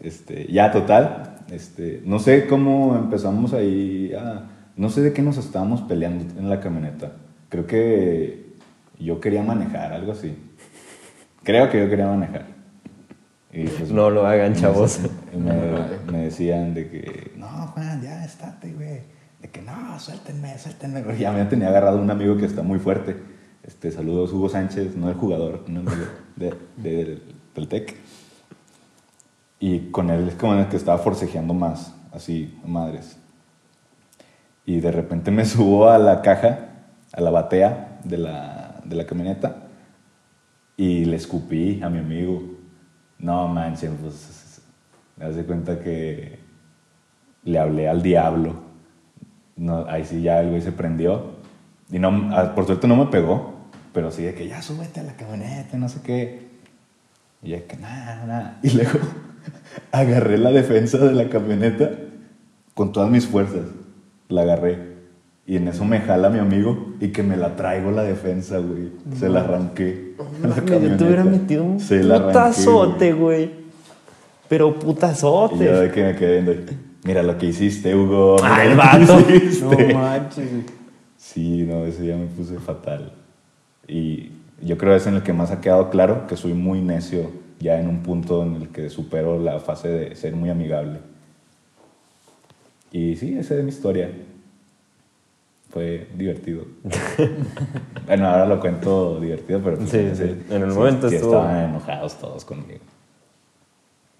[0.00, 1.38] Este, ya, total.
[1.50, 4.48] Este, no sé cómo empezamos ahí a.
[4.76, 7.12] No sé de qué nos estábamos peleando en la camioneta.
[7.48, 8.54] Creo que
[8.98, 10.36] yo quería manejar, algo así.
[11.42, 12.46] Creo que yo quería manejar.
[13.52, 15.00] Y pues, No lo hagan, chavos.
[15.36, 15.52] me,
[16.12, 19.00] me decían de que, no, Juan, ya estate, güey.
[19.40, 21.02] De que, no, suéltenme, suéltenme.
[21.18, 23.16] Ya me tenía agarrado un amigo que está muy fuerte.
[23.70, 25.92] Este, saludos, Hugo Sánchez, no el jugador, un amigo
[26.34, 27.22] de, de-
[27.54, 27.96] del TEC.
[29.60, 33.16] Y con él es como el que estaba forcejeando más, así, madres.
[34.66, 36.68] Y de repente me subo a la caja,
[37.12, 39.54] a la batea de la, de la camioneta
[40.76, 42.42] y le escupí a mi amigo.
[43.20, 44.62] No manches, pues
[45.16, 46.40] me hace cuenta que
[47.44, 48.54] le hablé al diablo.
[49.56, 51.38] No, ahí sí ya el güey se prendió.
[51.92, 53.59] Y no, ah, por suerte no me pegó,
[53.92, 56.48] pero sí de que ya súbete a la camioneta, no sé qué.
[57.42, 58.58] Y ya que nada, nada.
[58.62, 58.98] Y luego
[59.92, 61.90] agarré la defensa de la camioneta
[62.74, 63.62] con todas mis fuerzas.
[64.28, 64.90] La agarré.
[65.46, 68.90] Y en eso me jala mi amigo y que me la traigo la defensa, güey.
[69.18, 70.14] Se la arranqué.
[70.44, 73.50] a la yo te hubiera metido un Se la putazote, güey.
[74.48, 75.64] Pero Y yo putazote.
[75.64, 76.72] de que me quedé viendo,
[77.02, 78.36] Mira lo que hiciste, Hugo.
[78.36, 79.34] mira Ah, el lo que vato.
[79.34, 79.92] hiciste".
[79.92, 80.48] No manches.
[81.16, 83.12] Sí, no, ese día me puse fatal.
[83.92, 84.30] Y
[84.62, 87.30] yo creo que es en el que más ha quedado claro que soy muy necio,
[87.58, 91.00] ya en un punto en el que supero la fase de ser muy amigable.
[92.92, 94.10] Y sí, esa es mi historia.
[95.70, 96.64] Fue divertido.
[98.06, 100.42] bueno, ahora lo cuento divertido, pero pues Sí, ese- sí.
[100.50, 102.80] En el momento sí estuvo- estaban enojados todos conmigo.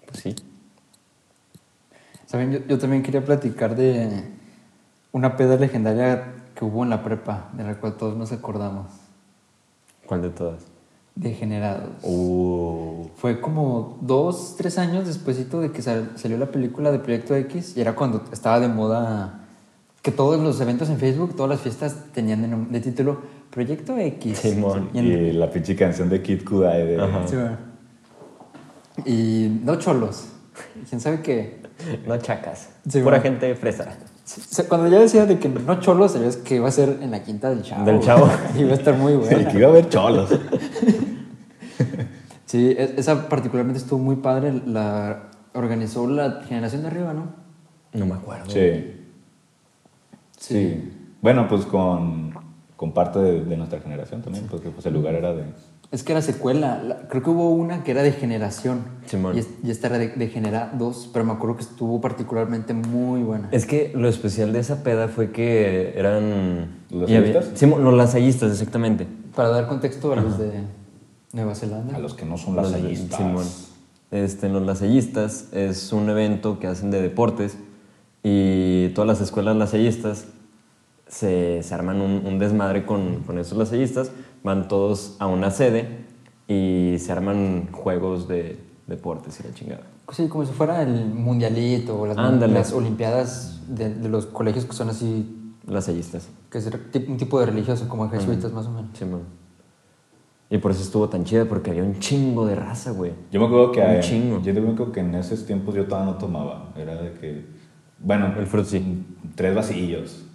[0.07, 0.35] Pues sí.
[2.25, 2.51] ¿Saben?
[2.53, 4.23] Yo, yo también quería platicar de
[5.11, 8.87] una peda legendaria que hubo en la prepa, de la cual todos nos acordamos.
[10.11, 10.63] ¿Cuál de todas?
[11.15, 11.87] Degenerados.
[12.03, 13.05] Uh.
[13.15, 17.77] Fue como dos, tres años despuesito de que sal- salió la película de Proyecto X
[17.77, 19.45] y era cuando estaba de moda
[20.01, 23.21] que todos los eventos en Facebook, todas las fiestas tenían de, de título
[23.51, 24.39] Proyecto X.
[24.39, 24.89] Simón.
[24.93, 27.01] Y en- Y la pinche canción de Kid Kudai de...
[27.01, 27.25] Ajá.
[27.25, 27.57] Sí, bueno.
[29.05, 30.25] Y no cholos.
[30.89, 31.61] ¿Quién sabe qué?
[32.05, 32.67] No chacas.
[32.85, 33.23] Sí, Pura bueno.
[33.23, 33.97] gente fresa.
[34.37, 37.11] O sea, cuando ya decía de que no cholos, sabías que iba a ser en
[37.11, 37.85] la quinta del chavo.
[37.85, 38.29] Del Chavo.
[38.57, 39.47] iba a estar muy Y buena.
[39.51, 40.29] que iba a haber cholos.
[42.45, 44.61] Sí, e- esa particularmente estuvo muy padre.
[44.65, 47.27] La organizó la generación de arriba, ¿no?
[47.93, 48.49] No me acuerdo.
[48.49, 48.93] Sí.
[50.37, 50.91] Sí.
[51.21, 52.33] Bueno, pues con,
[52.75, 55.43] con parte de, de nuestra generación también, porque pues el lugar era de...
[55.91, 56.81] Es que era secuela.
[56.81, 58.79] La- creo que hubo una que era de generación.
[59.07, 59.35] Simón.
[59.35, 62.73] Y, es- y esta era de, de genera 2, pero me acuerdo que estuvo particularmente
[62.73, 63.49] muy buena.
[63.51, 66.83] Es que lo especial de esa peda fue que eran...
[66.89, 67.49] ¿Los lasallistas?
[67.55, 69.05] Sí, los lasallistas, exactamente.
[69.35, 70.51] Para dar contexto a los de
[71.33, 71.95] Nueva Zelanda.
[71.95, 72.81] A los que no son Los- las
[73.17, 73.45] Simón.
[74.11, 77.57] Este, los lasallistas es un evento que hacen de deportes
[78.23, 80.25] y todas las escuelas lasallistas
[81.07, 84.11] se, se arman un, un desmadre con, con esos lasallistas,
[84.43, 86.05] van todos a una sede
[86.47, 89.81] y se arman juegos de deportes y la chingada.
[90.11, 92.17] Sí, como si fuera el mundialito o las,
[92.49, 96.27] las olimpiadas de, de los colegios que son así, Lasallistas.
[96.49, 96.69] que es
[97.07, 98.97] un tipo de religioso, como jesuitas más o menos.
[98.97, 99.21] Simón.
[100.49, 103.13] Y por eso estuvo tan chida, porque había un chingo de raza, güey.
[103.31, 103.79] Yo me acuerdo que...
[103.79, 104.41] Un eh, chingo.
[104.41, 106.73] Yo me acuerdo que en esos tiempos yo todavía no tomaba.
[106.75, 107.45] Era de que
[107.99, 109.05] Bueno, El fruit sí.
[109.35, 110.25] tres vasillos.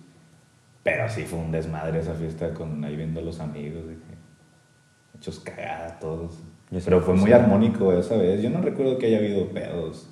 [0.87, 3.89] Pero sí fue un desmadre esa fiesta con ahí viendo a los amigos.
[3.89, 6.35] de que hechos cagadas todos.
[6.71, 8.41] Yo Pero fue muy armónico esa vez.
[8.41, 10.09] Yo no recuerdo que haya habido pedos.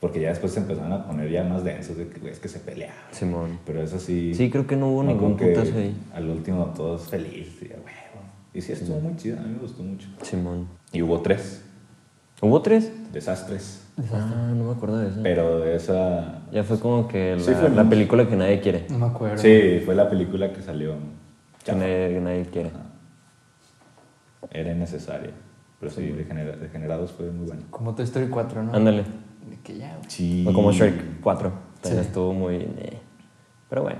[0.00, 2.58] Porque ya después se empezaron a poner ya más densos de que, es que se
[2.58, 2.96] peleaban.
[3.12, 3.60] Simón.
[3.64, 4.34] Pero eso sí.
[4.34, 5.96] Sí, creo que no hubo ningún putazo ahí.
[6.12, 7.62] Al último todos felices.
[7.62, 7.84] Y, huevo.
[8.52, 9.38] y sí, estuvo muy chido.
[9.38, 10.08] A mí me gustó mucho.
[10.22, 10.66] Simón.
[10.92, 11.62] Y hubo tres
[12.42, 12.90] ¿Hubo tres?
[13.12, 13.83] desastres.
[14.12, 15.20] Ah, no me acuerdo de eso.
[15.22, 16.42] Pero de esa.
[16.52, 18.86] Ya fue como que la, Sí, fue la película que nadie quiere.
[18.90, 19.38] No me acuerdo.
[19.38, 20.94] Sí, fue la película que salió.
[21.64, 22.70] Que nadie, que nadie quiere.
[24.50, 25.30] Era innecesaria.
[25.80, 27.62] Pero sí, Degenera- Degenerados fue muy bueno.
[27.70, 28.74] Como Toy Story 4, ¿no?
[28.74, 29.02] Ándale.
[29.48, 29.98] De que ya.
[30.08, 30.44] Sí.
[30.48, 31.52] O como Shrek 4.
[31.82, 32.08] También Sí.
[32.08, 32.56] estuvo muy...
[32.56, 32.98] eh.
[33.68, 33.98] Pero bueno.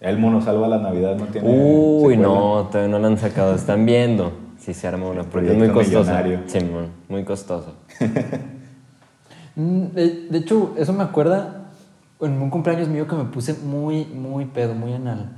[0.00, 1.48] El mono salva la Navidad no tiene.
[1.48, 2.22] Uy, secuela.
[2.22, 3.54] no, todavía no la han sacado.
[3.54, 5.22] Están viendo si se arma una.
[5.24, 6.40] Porque es muy millonario.
[6.46, 7.74] Simón, muy costoso.
[9.56, 11.70] Mm, De, de hecho, eso me acuerda
[12.20, 15.36] en un cumpleaños mío que me puse muy, muy pedo, muy anal.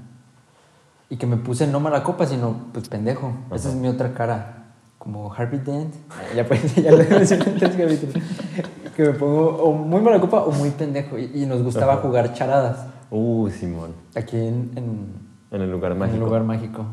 [1.09, 3.33] Y que me puse no mala copa, sino pues pendejo.
[3.55, 4.53] Esa es mi otra cara.
[4.99, 5.95] Como Harvey Dent.
[6.35, 8.15] Ya, pues, ya lo mencioné en tres capítulos.
[8.97, 11.17] Que me pongo o muy mala copa o muy pendejo.
[11.19, 12.87] Y, y nos gustaba jugar charadas.
[13.11, 13.93] Uy, Simón.
[14.17, 15.07] Aquí en, en,
[15.53, 16.19] En el lugar en mágico.
[16.19, 16.87] un lugar mágico.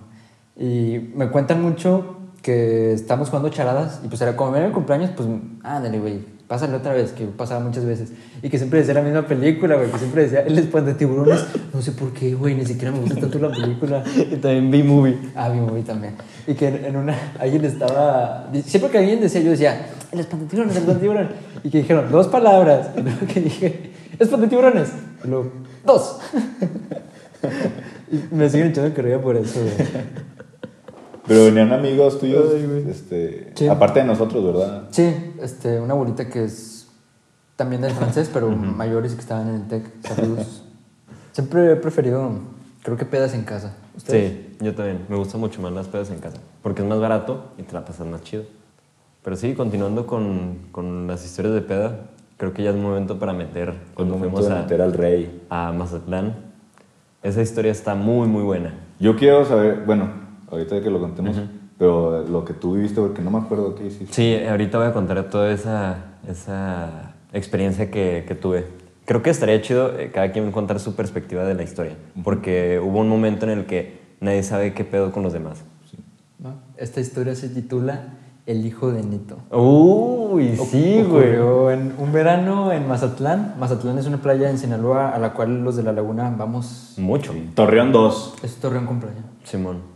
[0.55, 5.11] Y me cuentan mucho que estamos jugando charadas y pues era como era el cumpleaños,
[5.15, 5.27] pues
[5.63, 8.11] ándale, güey, pásale otra vez, que pasaba muchas veces.
[8.41, 11.45] Y que siempre decía la misma película, güey, que siempre decía El espante tiburones.
[11.73, 14.03] No sé por qué, güey, ni siquiera me gusta tanto la película.
[14.31, 15.17] Y también B-Movie.
[15.35, 16.15] Ah, mi movie también.
[16.47, 20.45] Y que en, en una, alguien estaba, siempre que alguien decía, yo decía, El espante
[20.45, 21.31] tiburones, el espante tiburones.
[21.63, 22.89] Y que dijeron, dos palabras.
[22.97, 24.89] Y luego que dije, espante tiburones.
[25.23, 25.51] Y luego,
[25.85, 26.19] dos.
[28.11, 29.73] Y me siguen echando que ría por eso, güey.
[31.27, 32.51] Pero venían amigos tuyos.
[32.53, 33.67] Ay, este, Sí.
[33.67, 34.83] Aparte de nosotros, ¿verdad?
[34.91, 36.87] Sí, este, una abuelita que es
[37.55, 39.85] también del francés, pero mayores y que estaban en el TEC.
[40.03, 40.63] Saludos.
[41.31, 42.31] Siempre he preferido,
[42.83, 43.75] creo que pedas en casa.
[43.95, 44.31] ¿Ustedes?
[44.31, 45.05] Sí, yo también.
[45.07, 46.37] Me gustan mucho más las pedas en casa.
[46.61, 48.43] Porque es más barato y te la pasas más chido.
[49.23, 51.99] Pero sí, continuando con, con las historias de peda,
[52.37, 53.73] creo que ya es momento para meter.
[53.93, 55.41] Cuando fuimos a, meter al rey.
[55.49, 56.35] a Mazatlán.
[57.21, 58.73] Esa historia está muy, muy buena.
[58.99, 60.22] Yo quiero saber, bueno,
[60.53, 61.35] ahorita que lo contemos,
[61.77, 64.13] pero lo que tú viviste, porque no me acuerdo qué hiciste.
[64.13, 68.65] Sí, ahorita voy a contar toda esa, esa experiencia que, que tuve.
[69.05, 72.99] Creo que estaría chido eh, cada quien contar su perspectiva de la historia, porque hubo
[72.99, 75.63] un momento en el que nadie sabe qué pedo con los demás.
[76.39, 76.55] ¿No?
[76.77, 79.37] Esta historia se titula El hijo de Nito.
[79.51, 81.35] Uy, sí, güey.
[81.73, 83.55] En un verano en Mazatlán.
[83.59, 86.95] Mazatlán es una playa en Sinaloa a la cual los de la laguna vamos.
[86.97, 87.33] Mucho.
[87.55, 88.35] Torreón 2.
[88.43, 89.21] Es Torreón con playa.
[89.43, 89.92] Simón,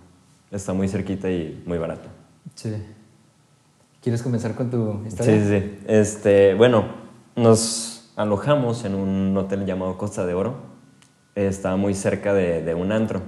[0.52, 2.08] está muy cerquita y muy barato.
[2.56, 2.74] Sí.
[4.02, 5.34] ¿Quieres comenzar con tu Sí, historia?
[5.36, 5.80] sí, sí.
[5.88, 6.86] Este, bueno,
[7.36, 10.56] nos alojamos en un hotel llamado Costa de Oro.
[11.36, 13.22] Estaba muy cerca de, de un antro.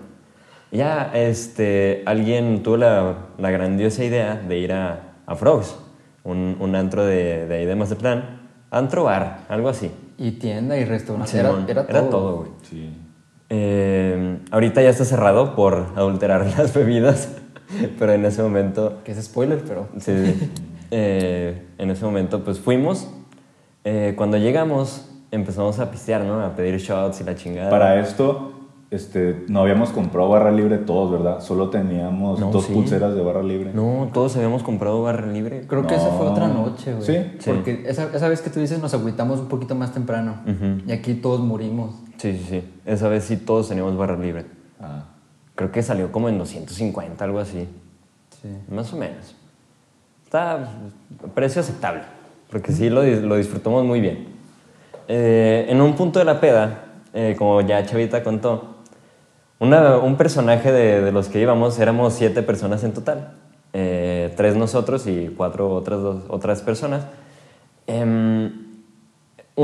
[0.72, 5.76] Ya, este, alguien tuvo la, la grandiosa idea de ir a, a Frogs,
[6.24, 8.40] un, un antro de, de ahí de Mazatlán.
[8.72, 9.92] Antro bar, algo así.
[10.18, 11.38] Y tienda y restaurante.
[11.40, 12.38] Era, Simón, era todo.
[12.38, 12.52] güey.
[12.62, 12.94] Sí.
[13.50, 17.30] Eh, ahorita ya está cerrado por adulterar las bebidas,
[17.98, 19.88] pero en ese momento Que es spoiler, pero.
[20.00, 20.52] Sí, sí.
[20.92, 23.08] Eh, en ese momento, pues fuimos.
[23.84, 26.42] Eh, cuando llegamos, empezamos a pistear, ¿no?
[26.44, 27.70] A pedir shots y la chingada.
[27.70, 28.54] Para esto,
[28.90, 31.42] este, no habíamos comprado barra libre todos, ¿verdad?
[31.42, 32.74] Solo teníamos No, dos sí.
[32.74, 33.72] pulseras de barra libre.
[33.72, 35.62] No, todos habíamos comprado barra libre.
[35.68, 36.32] Creo que esa fue No.
[36.32, 37.06] otra noche, güey.
[37.06, 37.18] ¿Sí?
[37.38, 37.52] Sí.
[37.52, 40.38] Porque esa, esa vez que tú dices nos agüitamos un poquito más temprano.
[40.88, 41.92] Y aquí todos morimos.
[42.20, 42.64] Sí, sí, sí.
[42.86, 44.46] Esa vez sí todos teníamos barra libre.
[44.80, 45.06] Ah.
[45.56, 47.68] Creo que salió como en 250, algo así.
[48.42, 48.50] Sí.
[48.70, 49.36] Más o menos.
[50.26, 50.70] Está
[51.34, 52.02] precio aceptable,
[52.52, 54.28] porque sí lo, lo disfrutamos muy bien.
[55.08, 58.76] Eh, en un punto de la peda, eh, como ya Chavita contó,
[59.60, 63.34] una- un personaje de, de los que íbamos, éramos siete personas en total.
[63.74, 67.06] Eh, tres nosotros y cuatro otras, dos, otras personas.
[67.88, 68.69] Em,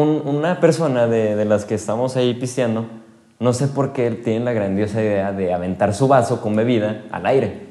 [0.02, 2.86] un- una persona de, de las que estamos ahí pisteando,
[3.40, 7.26] no sé por qué tiene la grandiosa idea de aventar su vaso con bebida al
[7.26, 7.66] aire.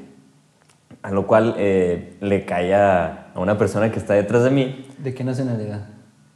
[1.03, 4.87] A lo cual eh, le cae a, a una persona que está detrás de mí.
[4.99, 5.87] ¿De qué nacionalidad?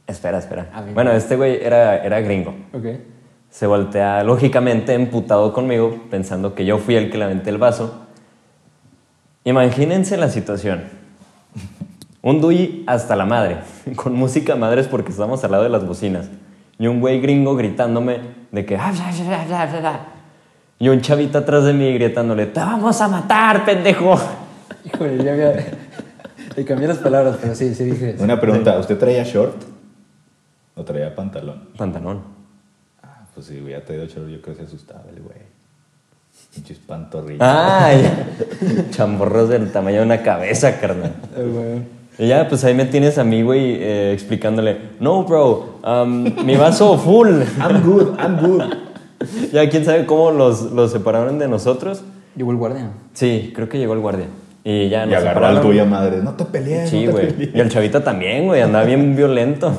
[0.05, 0.67] Espera, espera.
[0.93, 2.55] Bueno, este güey era, era gringo.
[2.73, 2.85] Ok.
[3.49, 8.05] Se voltea lógicamente emputado conmigo, pensando que yo fui el que le aventé el vaso.
[9.43, 10.83] Imagínense la situación.
[12.21, 13.57] Un Dui hasta la madre,
[13.95, 16.29] con música madres porque estamos al lado de las bocinas.
[16.77, 18.19] Y un güey gringo gritándome
[18.51, 18.77] de que...
[18.77, 19.99] "Ah, bla, bla, bla, bla, bla".
[20.79, 24.17] Y un chavito atrás de mí gritándole, te vamos a matar, pendejo.
[24.85, 25.53] Híjole, ya había.
[26.55, 28.23] Le cambié las palabras, pero sí, sí dije eso.
[28.23, 29.61] Una pregunta, ¿usted traía short
[30.75, 31.69] o traía pantalón?
[31.77, 32.21] Pantalón.
[33.33, 35.37] Pues si hubiera traído chorro, yo creo que se asustaba el güey.
[36.53, 37.41] Pinches pantorrillas.
[37.41, 38.27] ¡Ay!
[38.91, 41.13] Chamborros del tamaño de una cabeza, carnal.
[42.19, 46.57] Y ya, pues ahí me tienes a mí, güey, eh, explicándole, no, bro, um, mi
[46.57, 47.29] vaso full.
[47.59, 48.61] I'm good, I'm good.
[49.53, 52.03] ya, quién sabe cómo los, los separaron de nosotros.
[52.35, 52.89] Llegó el guardia.
[53.13, 54.25] Sí, creo que llegó el guardia.
[54.65, 55.61] Y ya Y nos agarró al separaron.
[55.61, 56.17] tuya madre.
[56.21, 57.51] No te pelees, Sí, güey.
[57.53, 59.71] Y el chavita también, güey, andaba bien violento.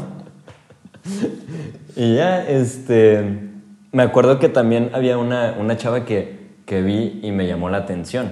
[1.96, 3.50] Y ya, este.
[3.92, 7.79] Me acuerdo que también había una, una chava que, que vi y me llamó la
[7.79, 8.31] atención.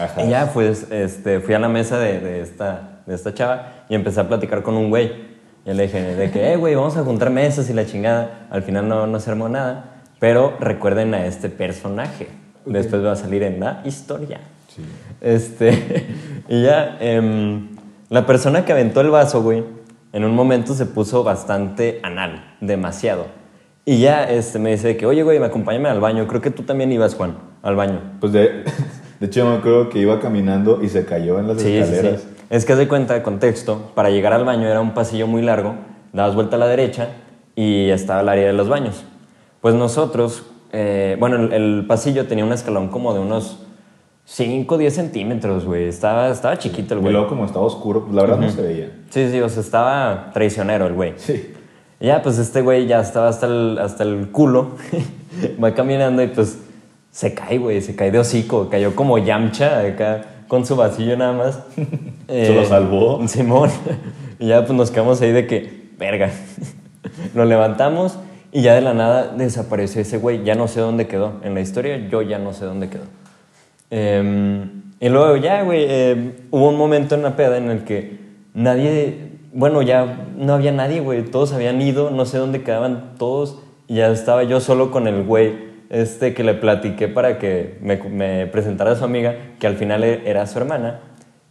[0.00, 0.24] Ajá.
[0.24, 3.94] Y ya, pues, este, fui a la mesa de, de esta, de esta chava y
[3.94, 5.32] empecé a platicar con un güey.
[5.64, 8.46] Y le dije, de que, eh, güey, vamos a juntar mesas y la chingada.
[8.50, 10.02] Al final no, no se armó nada.
[10.18, 12.28] Pero recuerden a este personaje.
[12.66, 14.40] Después va a salir en la historia.
[14.68, 14.82] Sí.
[15.20, 16.06] Este,
[16.48, 17.68] y ya, em,
[18.08, 19.64] la persona que aventó el vaso, güey,
[20.12, 23.26] en un momento se puso bastante anal, demasiado.
[23.84, 26.26] Y ya este, me dice que, oye, güey, me acompáñame al baño.
[26.28, 28.00] Creo que tú también ibas, Juan, al baño.
[28.20, 28.64] Pues de,
[29.20, 31.76] de hecho, yo me acuerdo que iba caminando y se cayó en las Sí, sí,
[31.78, 32.20] escaleras.
[32.20, 32.28] sí.
[32.52, 35.40] Es que haz de cuenta, de contexto, para llegar al baño era un pasillo muy
[35.40, 35.74] largo,
[36.12, 37.08] dabas vuelta a la derecha
[37.56, 39.04] y estaba el área de los baños.
[39.62, 43.64] Pues nosotros, eh, bueno, el, el pasillo tenía un escalón como de unos
[44.26, 45.84] 5 o 10 centímetros, güey.
[45.88, 47.14] Estaba, estaba chiquito el Y güey.
[47.14, 48.92] luego, como estaba oscuro, pues la verdad no se veía.
[49.08, 51.14] Sí, sí, o sea, estaba traicionero el güey.
[51.16, 51.54] Sí.
[52.00, 54.72] Y ya, pues este güey ya estaba hasta el, hasta el culo.
[55.64, 56.58] Va caminando y pues
[57.10, 58.68] se cae, güey, se cae de hocico.
[58.68, 61.60] Cayó como Yamcha acá con su vacío nada más.
[62.28, 63.26] Eh, Se lo salvó.
[63.26, 63.70] Simón.
[64.38, 66.30] Y ya pues nos quedamos ahí de que, verga.
[67.34, 68.18] Lo levantamos
[68.52, 70.44] y ya de la nada desapareció ese güey.
[70.44, 71.40] Ya no sé dónde quedó.
[71.42, 73.04] En la historia yo ya no sé dónde quedó.
[73.90, 74.66] Eh,
[75.00, 78.18] y luego ya, güey, eh, hubo un momento en la peda en el que
[78.52, 83.58] nadie, bueno, ya no había nadie, güey, todos habían ido, no sé dónde quedaban todos,
[83.88, 88.46] y ya estaba yo solo con el güey este que le platiqué para que me,
[88.46, 91.00] presentara a su amiga, que al final e- era su hermana,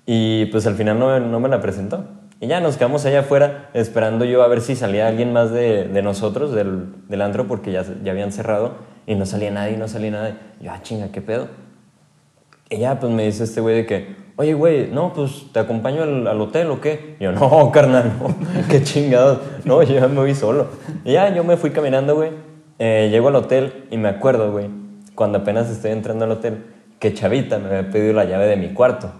[0.05, 2.05] y pues al final no, no me la presentó.
[2.39, 5.87] Y ya nos quedamos allá afuera esperando yo a ver si salía alguien más de,
[5.87, 8.73] de nosotros, del, del antro, porque ya, ya habían cerrado,
[9.05, 10.33] y no salía nadie, no salía nadie.
[10.59, 11.47] Yo, ah, chinga, ¿qué pedo?
[12.71, 16.01] Y ya, pues me dice este güey de que, oye, güey, no, pues te acompaño
[16.01, 17.15] al, al hotel o qué.
[17.19, 18.35] Yo, no, carnal, no,
[18.67, 19.39] qué chingados.
[19.65, 20.65] No, yo ya me voy solo.
[21.05, 22.50] Y ya, yo me fui caminando, güey.
[22.83, 24.67] Eh, llego al hotel y me acuerdo, güey,
[25.13, 26.63] cuando apenas estoy entrando al hotel,
[26.97, 29.11] que Chavita me había pedido la llave de mi cuarto.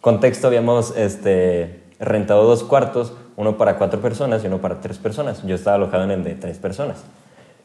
[0.00, 5.46] Contexto, habíamos este, rentado dos cuartos, uno para cuatro personas y uno para tres personas.
[5.46, 7.04] Yo estaba alojado en el de tres personas.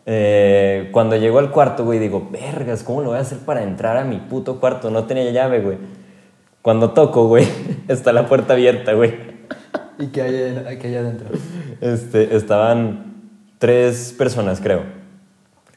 [0.05, 3.97] Eh, cuando llego al cuarto, güey, digo, vergas, ¿cómo lo voy a hacer para entrar
[3.97, 4.91] a mi puto cuarto?
[4.91, 5.77] No tenía llave, güey.
[6.61, 7.47] Cuando toco, güey,
[7.87, 9.15] está la puerta abierta, güey.
[9.97, 11.29] ¿Y qué hay, qué hay adentro?
[11.81, 13.15] Este, estaban
[13.57, 14.98] tres personas, creo.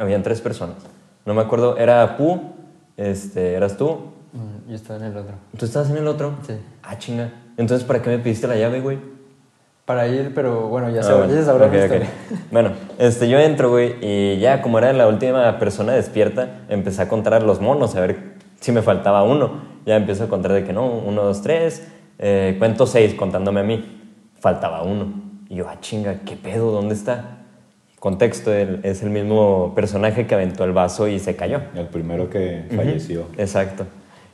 [0.02, 0.76] Habían tres personas.
[1.24, 2.40] No me acuerdo, era Pu,
[2.96, 3.98] este, eras tú.
[4.32, 5.34] Mm, Yo estaba en el otro.
[5.56, 6.34] ¿Tú estabas en el otro?
[6.44, 6.54] Sí.
[6.82, 7.30] Ah, chinga.
[7.56, 8.98] Entonces, ¿para qué me pediste la llave, güey?
[9.84, 11.32] Para ir, pero bueno, ya, Ah, sabrá- bueno.
[11.34, 11.84] ya se sabrá Ok, la ok.
[11.84, 12.08] historia.
[12.50, 17.08] Bueno, este, yo entro, güey, y ya como era la última persona despierta, empecé a
[17.08, 19.70] contar los monos, a ver si me faltaba uno.
[19.86, 21.86] Ya empiezo a contar de que no, uno, dos, tres,
[22.18, 24.00] eh, cuento seis contándome a mí.
[24.40, 25.12] Faltaba uno.
[25.48, 26.72] Y yo, ah, chinga, ¿qué pedo?
[26.72, 27.41] ¿Dónde está?
[28.02, 31.60] Contexto, él es el mismo personaje que aventó el vaso y se cayó.
[31.76, 33.26] El primero que falleció.
[33.38, 33.86] Exacto.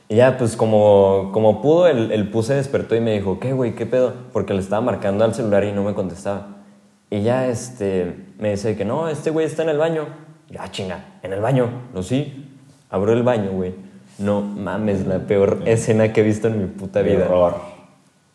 [0.07, 3.53] Y ya, pues como, como pudo, el, el pu se despertó y me dijo, ¿qué,
[3.53, 3.75] güey?
[3.75, 4.15] ¿Qué pedo?
[4.33, 6.47] Porque le estaba marcando al celular y no me contestaba.
[7.11, 10.07] Y ya, este, me dice que no, este güey está en el baño.
[10.49, 11.69] Ya, chinga, ¿en el baño?
[11.93, 12.57] No, sí.
[12.89, 13.75] Abro el baño, güey.
[14.17, 17.25] No mames, la peor escena que he visto en mi puta vida.
[17.25, 17.53] Error.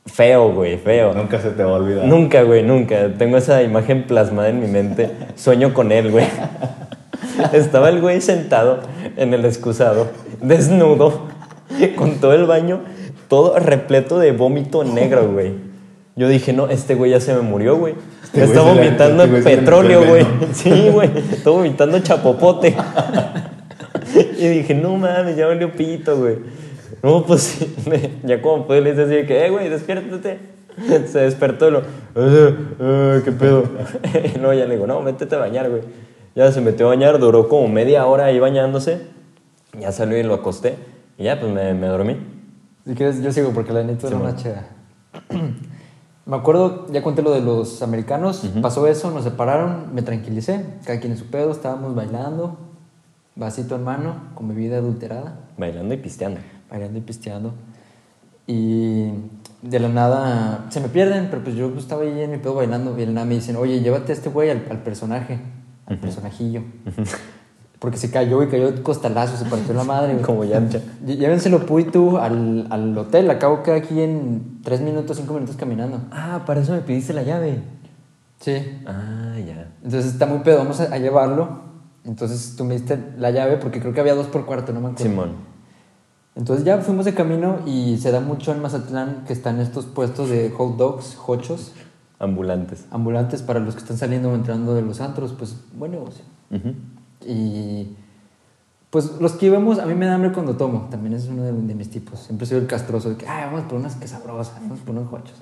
[0.07, 1.15] Feo, güey, feo.
[1.15, 2.05] Nunca se te va a olvidar.
[2.07, 3.09] Nunca, güey, nunca.
[3.17, 5.11] Tengo esa imagen plasmada en mi mente.
[5.35, 6.27] Sueño con él, güey.
[7.53, 8.81] Estaba el güey sentado
[9.17, 10.09] en el excusado,
[10.41, 11.23] desnudo,
[11.97, 12.81] con todo el baño,
[13.29, 15.53] todo repleto de vómito negro, güey.
[16.17, 17.95] Yo dije, no, este güey ya se me murió, güey.
[18.23, 20.27] Este Me está vomitando este petróleo, güey.
[20.53, 21.11] Sí, güey.
[21.33, 22.77] Está vomitando chapopote.
[24.39, 26.37] Y dije, no mames, ya valió pito, güey.
[27.05, 30.39] No, pues me- ya como pude le dice así de que, eh, güey, despiértate.
[31.07, 33.65] Se despertó y lo, "Eh, eh, ¿qué pedo?
[34.35, 35.83] Y luego ya le digo, no, métete a bañar, güey.
[36.35, 39.03] Ya se metió a bañar, duró como media hora ahí bañándose.
[39.79, 40.77] Ya salió y lo acosté.
[41.19, 42.17] Y ya, pues me, me dormí.
[42.87, 44.39] Si quieres, yo sigo porque la neta era Sí, una bueno.
[44.43, 44.67] cheda.
[46.27, 50.99] Me acuerdo, ya conté lo de los americanos, pasó eso, nos separaron, me tranquilicé, cada
[50.99, 52.57] quien en su pedo, estábamos bailando,
[53.37, 56.41] vasito en mano, con bebida adulterada, Bailando y pisteando.
[56.75, 57.55] Bailando y pisteando.
[58.47, 59.09] Y
[59.63, 62.93] de la nada se me pierden, pero pues yo estaba ahí en mi pedo bailando
[62.97, 65.39] y de la nada me dicen, oye, llévate a este güey al, al personaje.
[65.87, 66.63] al personajillo.
[67.79, 70.13] Porque se cayó y cayó de costalazo, se partió la madre.
[70.15, 70.25] güey.
[70.27, 70.81] Como yancha.
[71.07, 73.31] Ll- Llévenselo Pu y tú al, al hotel.
[73.31, 76.01] Acabo que aquí en 3 minutos, 5 minutos caminando.
[76.11, 77.61] Ah, para eso me pediste la llave.
[78.41, 78.57] Sí.
[78.87, 79.69] Ah, ya.
[79.83, 81.61] Entonces está muy pedo, vamos a, a llevarlo.
[82.05, 84.89] Entonces tú me diste la llave porque creo que había dos por cuarto, no me
[84.89, 85.05] acuerdo.
[85.05, 85.54] Simón.
[86.37, 90.31] Entonces ya fuimos de camino y se da mucho en Mazatlán que están estos puestos
[90.31, 91.73] de hot dogs, hochos,
[92.19, 92.87] Ambulantes.
[92.91, 96.25] ambulantes para los que están saliendo o entrando de los antros, pues buen negocio.
[96.51, 96.75] Ujú.
[97.27, 97.97] Y
[98.91, 101.53] pues los que vemos, a mí me da hambre cuando tomo, también es uno de,
[101.53, 102.21] de mis tipos.
[102.21, 105.35] Siempre soy el castroso de que, vamos por unas que sabrosas, vamos por unos hochos.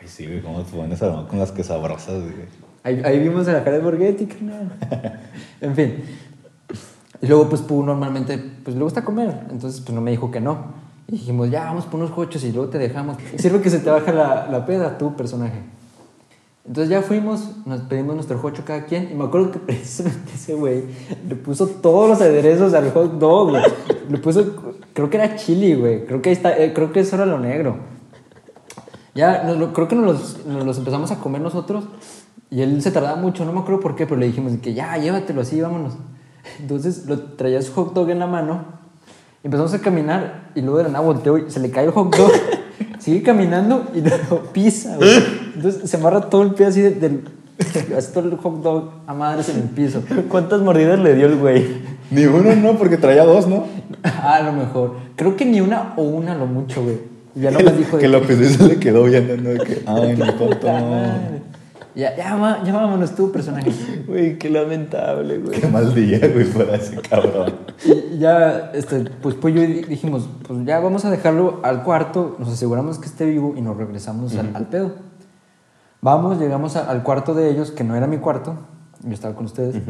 [0.00, 2.68] Ay, sí, güey, cómo te pones a con las que sabrosas, güey.
[2.84, 4.72] Ahí, ahí vimos a la cara de Borghetti, carnal.
[5.60, 6.04] en fin.
[7.20, 9.46] Y luego, pues, Pu normalmente, pues, le gusta comer.
[9.50, 10.58] Entonces, pues, no me dijo que no.
[11.08, 13.16] Y dijimos, ya, vamos por unos cochos y luego te dejamos.
[13.36, 15.60] Sirve que se te baja la, la peda, tu personaje.
[16.66, 19.10] Entonces ya fuimos, nos pedimos nuestro hocho cada quien.
[19.10, 20.84] Y me acuerdo que precisamente ese güey
[21.26, 23.62] le puso todos los aderezos al hot dog, güey.
[24.10, 24.44] Le puso,
[24.92, 26.04] creo que era chili, güey.
[26.04, 27.76] Creo que, ahí está, eh, creo que eso era lo negro.
[29.14, 31.84] Ya, nos lo- creo que nos los, nos los empezamos a comer nosotros
[32.50, 34.96] y él se tardaba mucho, no me acuerdo por qué, pero le dijimos que ya,
[34.98, 35.94] llévatelo así, vámonos.
[36.60, 38.64] Entonces lo traía su hot dog en la mano,
[39.44, 42.14] empezamos a caminar y luego de la nada volteó y se le cae el hot
[42.16, 42.30] dog,
[42.98, 45.10] sigue caminando y lo pisa, güey.
[45.54, 47.24] Entonces se amarra todo el pie así de- del...
[47.96, 50.00] Así todo el hot dog a madres en el piso.
[50.28, 51.66] ¿Cuántas mordidas le dio el güey?
[52.10, 53.64] Ni uno, no, porque traía dos, ¿no?
[54.04, 54.94] Ah, a lo mejor.
[55.16, 56.98] Creo que ni una o una lo mucho, güey.
[57.34, 59.50] Ya no me dijo de que lo pisó y se le quedó viendo, ¿no?
[59.50, 60.68] De que, ay, mi tonto.
[61.98, 63.72] Ya, ya, va- ya vámonos tú, personaje.
[64.06, 65.60] Güey, qué lamentable, güey.
[65.60, 67.52] Qué mal día, güey, para ese cabrón.
[67.84, 72.36] Y ya, este, pues, pues yo di- dijimos, pues ya vamos a dejarlo al cuarto,
[72.38, 74.92] nos aseguramos que esté vivo y nos regresamos al, al pedo.
[76.00, 78.56] Vamos, llegamos a- al cuarto de ellos, que no era mi cuarto,
[79.02, 79.82] yo estaba con ustedes.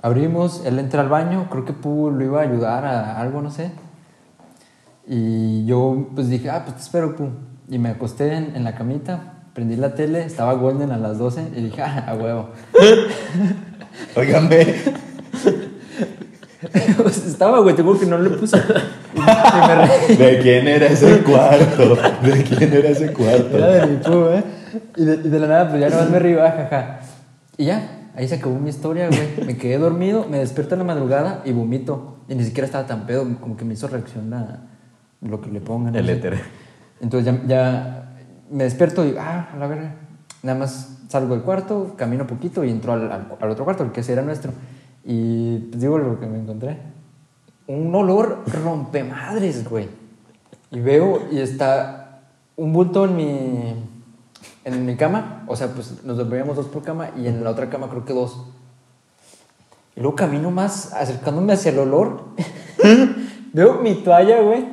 [0.00, 3.50] Abrimos, él entra al baño, creo que Pu lo iba a ayudar a algo, no
[3.50, 3.72] sé.
[5.08, 7.30] Y yo pues dije, ah, pues te espero, Pu.
[7.68, 11.48] Y me acosté en, en la camita, prendí la tele, estaba Golden a las 12
[11.56, 12.50] y dije, ah, a huevo.
[14.14, 14.64] Óigame,
[16.96, 18.56] Pues, estaba, güey, tengo que no le puse.
[18.56, 20.16] Y, y me reí.
[20.16, 21.96] ¿de quién era ese cuarto?
[22.22, 23.56] ¿De quién era ese cuarto?
[23.56, 24.44] Era de mi ¿eh?
[24.96, 27.00] Y de, y de la nada, pues ya nomás me río, ah, jaja.
[27.56, 29.44] Y ya, ahí se acabó mi historia, güey.
[29.44, 32.18] Me quedé dormido, me despierto en la madrugada y vomito.
[32.28, 34.60] Y ni siquiera estaba tan pedo, como que me hizo reacción la,
[35.20, 35.96] lo que le pongan.
[35.96, 36.38] El éter.
[37.00, 38.07] Entonces ya, ya
[38.50, 39.94] me despierto y, ah, a la verga.
[40.42, 44.00] Nada más salgo del cuarto, camino poquito y entro al, al- otro cuarto, el que
[44.10, 44.52] era nuestro.
[45.04, 46.78] Y pues digo lo que me encontré.
[47.66, 49.88] Un olor rompemadres, güey.
[50.70, 52.20] Y veo y está
[52.56, 53.74] un bulto en mi,
[54.64, 55.44] en mi cama.
[55.46, 58.12] O sea, pues nos dormíamos dos por cama y en la otra cama creo que
[58.12, 58.44] dos.
[59.96, 62.24] Y luego camino más acercándome hacia el olor.
[63.52, 64.66] veo mi toalla, güey.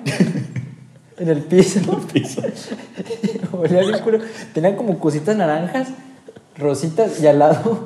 [1.18, 1.80] En el piso.
[3.52, 4.20] Olía bien culo.
[4.54, 5.90] Tenía como cositas naranjas,
[6.58, 7.86] rositas y al lado.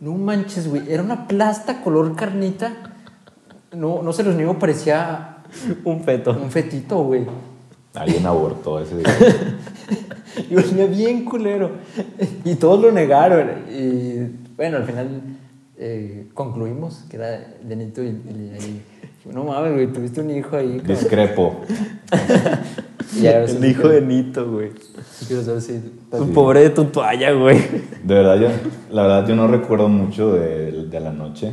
[0.00, 0.90] No manches, güey.
[0.92, 2.74] Era una plasta color carnita.
[3.72, 5.36] No, no se los niego, parecía
[5.84, 6.32] Un feto.
[6.32, 7.26] un fetito, güey.
[7.94, 9.06] Alguien abortó ese día.
[10.48, 11.72] Y olía bien culero.
[12.44, 13.64] Y todos lo negaron.
[13.68, 15.20] Y bueno, al final
[15.76, 18.10] eh, concluimos que era Denito y, y-
[18.58, 18.82] y-
[19.26, 20.78] no mames, güey, tuviste un hijo ahí.
[20.78, 20.86] cabrón.
[20.86, 21.60] Discrepo.
[23.22, 24.70] El hijo de Nito, güey.
[25.26, 27.58] quiero saber si Tu pobre de tu toalla, güey.
[28.04, 28.48] De verdad, yo,
[28.90, 31.52] la verdad, yo no recuerdo mucho de, de la noche,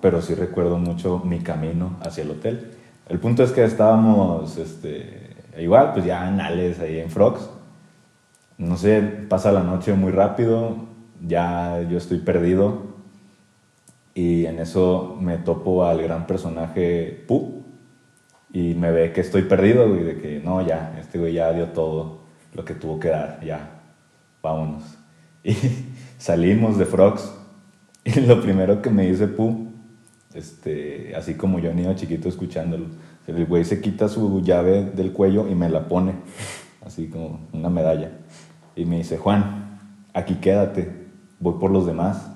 [0.00, 2.70] pero sí recuerdo mucho mi camino hacia el hotel.
[3.08, 7.50] El punto es que estábamos, este, igual, pues ya en Ales, ahí en Frogs.
[8.56, 10.76] No sé, pasa la noche muy rápido,
[11.26, 12.89] ya yo estoy perdido.
[14.14, 17.62] Y en eso me topo al gran personaje Pu.
[18.52, 21.68] Y me ve que estoy perdido, güey, de que no, ya, este güey ya dio
[21.68, 22.20] todo
[22.52, 23.82] lo que tuvo que dar, ya,
[24.42, 24.82] vámonos.
[25.42, 25.54] Y
[26.18, 27.32] salimos de Frogs.
[28.04, 29.68] Y lo primero que me dice Pu,
[30.34, 32.86] este, así como yo niño chiquito escuchándolo,
[33.26, 36.14] el güey se quita su llave del cuello y me la pone,
[36.84, 38.10] así como una medalla.
[38.76, 39.80] Y me dice, Juan,
[40.12, 41.06] aquí quédate,
[41.38, 42.30] voy por los demás,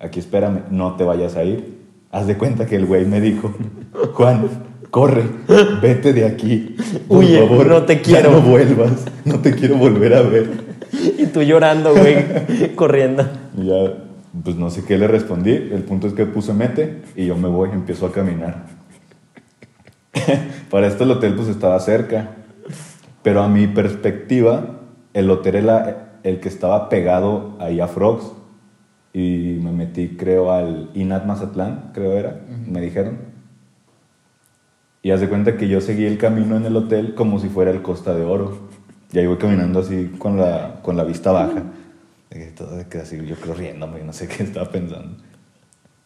[0.00, 1.78] aquí espérame, no te vayas a ir.
[2.10, 3.54] Haz de cuenta que el güey me dijo,
[4.14, 4.48] Juan,
[4.90, 5.22] corre,
[5.80, 6.76] vete de aquí.
[7.06, 10.48] Por favor, no te ya quiero." no vuelvas, no te quiero volver a ver.
[11.18, 12.74] Y tú llorando, güey.
[12.74, 13.28] corriendo.
[13.56, 13.94] Ya,
[14.42, 15.52] pues no sé qué le respondí.
[15.52, 18.66] El punto es que puse mete y yo me voy, empiezo a caminar.
[20.70, 22.30] Para esto el hotel pues estaba cerca.
[23.22, 24.80] Pero a mi perspectiva,
[25.12, 28.32] el hotel era el que estaba pegado ahí a Frogs.
[29.12, 33.18] Y me metí, creo, al INAT Mazatlán, creo era, me dijeron.
[35.02, 37.70] Y haz de cuenta que yo seguí el camino en el hotel como si fuera
[37.70, 38.68] el Costa de Oro.
[39.12, 41.64] Y ahí voy caminando así con la, con la vista baja.
[42.28, 45.16] Que todo así, yo creo riéndome, no sé qué estaba pensando.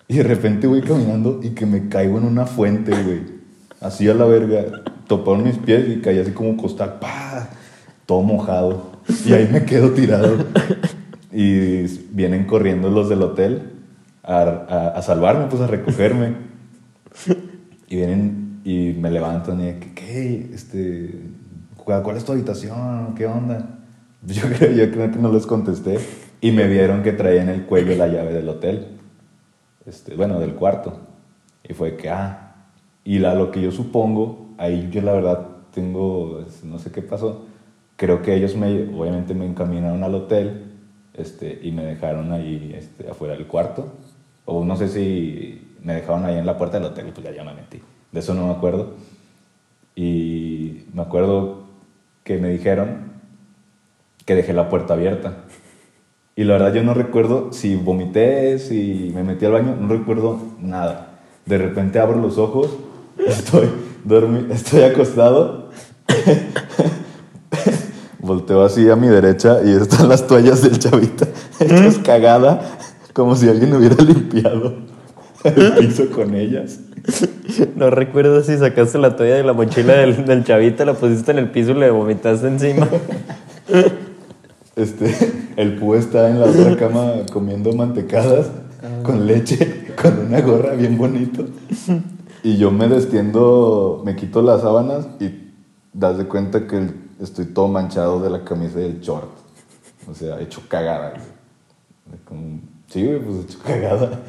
[0.09, 3.23] Y de repente voy caminando y que me caigo en una fuente, güey.
[3.81, 4.83] Así a la verga.
[5.07, 6.99] Toparon mis pies y caí así como costal.
[7.01, 7.49] ¡Pah!
[8.07, 8.93] Todo mojado.
[9.27, 10.47] Y ahí me quedo tirado.
[11.35, 11.83] Y
[12.13, 13.73] vienen corriendo los del hotel
[14.23, 16.35] a, a- a salvarme, pues a recogerme.
[17.87, 20.51] Y vienen y me levantan y que, ¿qué?
[20.55, 21.21] Este,
[21.77, 23.15] ¿cuál, es tu habitación?
[23.15, 23.79] ¿Qué onda?
[24.27, 25.99] Yo creo, yo creo que no les contesté.
[26.41, 28.87] Y me vieron que traía en el cuello la llave del hotel.
[29.87, 30.99] Este, bueno, del cuarto.
[31.69, 32.55] Y fue que, ah.
[33.05, 37.45] Y la, lo que yo supongo, ahí yo la verdad tengo, no sé qué pasó.
[37.97, 40.74] Creo que ellos me, obviamente me encaminaron al hotel
[41.17, 43.93] este, y me dejaron ahí este, afuera del cuarto.
[44.45, 47.45] O no sé si me dejaron ahí en la puerta del hotel pues ya, ya
[47.45, 47.81] me metí.
[48.13, 48.95] De eso no me acuerdo.
[49.97, 51.65] Y me acuerdo
[52.25, 53.13] que me dijeron
[54.25, 55.45] que dejé la puerta abierta.
[56.37, 60.41] Y la verdad yo no recuerdo si vomité, si me metí al baño, no recuerdo
[60.61, 61.21] nada.
[61.47, 62.71] De repente abro los ojos,
[63.27, 63.69] estoy,
[64.07, 65.71] dormi- estoy acostado,
[68.45, 71.27] volteo así a mi derecha y están las toallas del chavita
[71.61, 72.61] hechas cagada,
[73.15, 74.75] como si alguien hubiera limpiado
[75.45, 76.79] el piso con ellas.
[77.75, 81.39] No recuerdo si sacaste la toalla de la mochila del, del chavita, la pusiste en
[81.39, 82.87] el piso y le vomitaste encima.
[84.77, 85.15] Este,
[85.55, 88.49] el Pú está en la otra cama comiendo mantecadas
[89.05, 91.45] con leche, con una gorra bien bonito.
[92.43, 95.53] Y yo me destiendo, me quito las sábanas y
[95.93, 99.31] das de cuenta que el- estoy todo manchado de la camisa y del short.
[100.09, 101.11] O sea, hecho cagada.
[101.11, 102.21] güey.
[102.25, 104.21] Como- sí, güey, pues hecho cagada.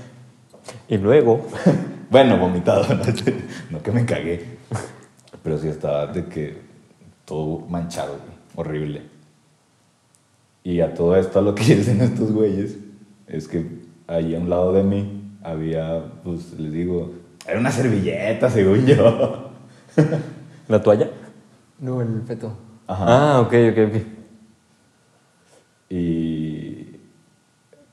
[0.88, 1.46] Y luego,
[2.10, 3.04] Bueno, vomitado, no,
[3.72, 4.58] no que me cagué.
[5.44, 6.58] Pero sí estaba de que
[7.26, 9.02] todo manchado, güey, horrible.
[10.64, 12.78] Y a todo esto, a lo que dicen estos güeyes,
[13.28, 13.66] es que
[14.08, 17.12] ahí a un lado de mí había, pues les digo,
[17.48, 19.50] era una servilleta, según yo.
[20.68, 21.10] ¿la toalla?
[21.80, 22.56] No, el feto.
[22.88, 23.06] Ajá.
[23.08, 24.02] Ah, ok, ok, ok.
[25.90, 26.98] Y.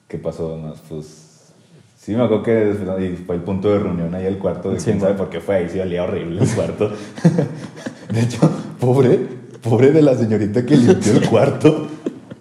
[0.08, 0.80] ¿Qué pasó más?
[0.88, 1.52] Pues.
[1.96, 4.70] Sí, me acuerdo que fue el punto de reunión ahí el cuarto.
[4.70, 6.90] De Sí, quién sabe por qué fue ahí, sí olía horrible el cuarto.
[8.12, 8.40] de hecho,
[8.80, 9.20] pobre,
[9.62, 11.86] pobre de la señorita que limpió el cuarto.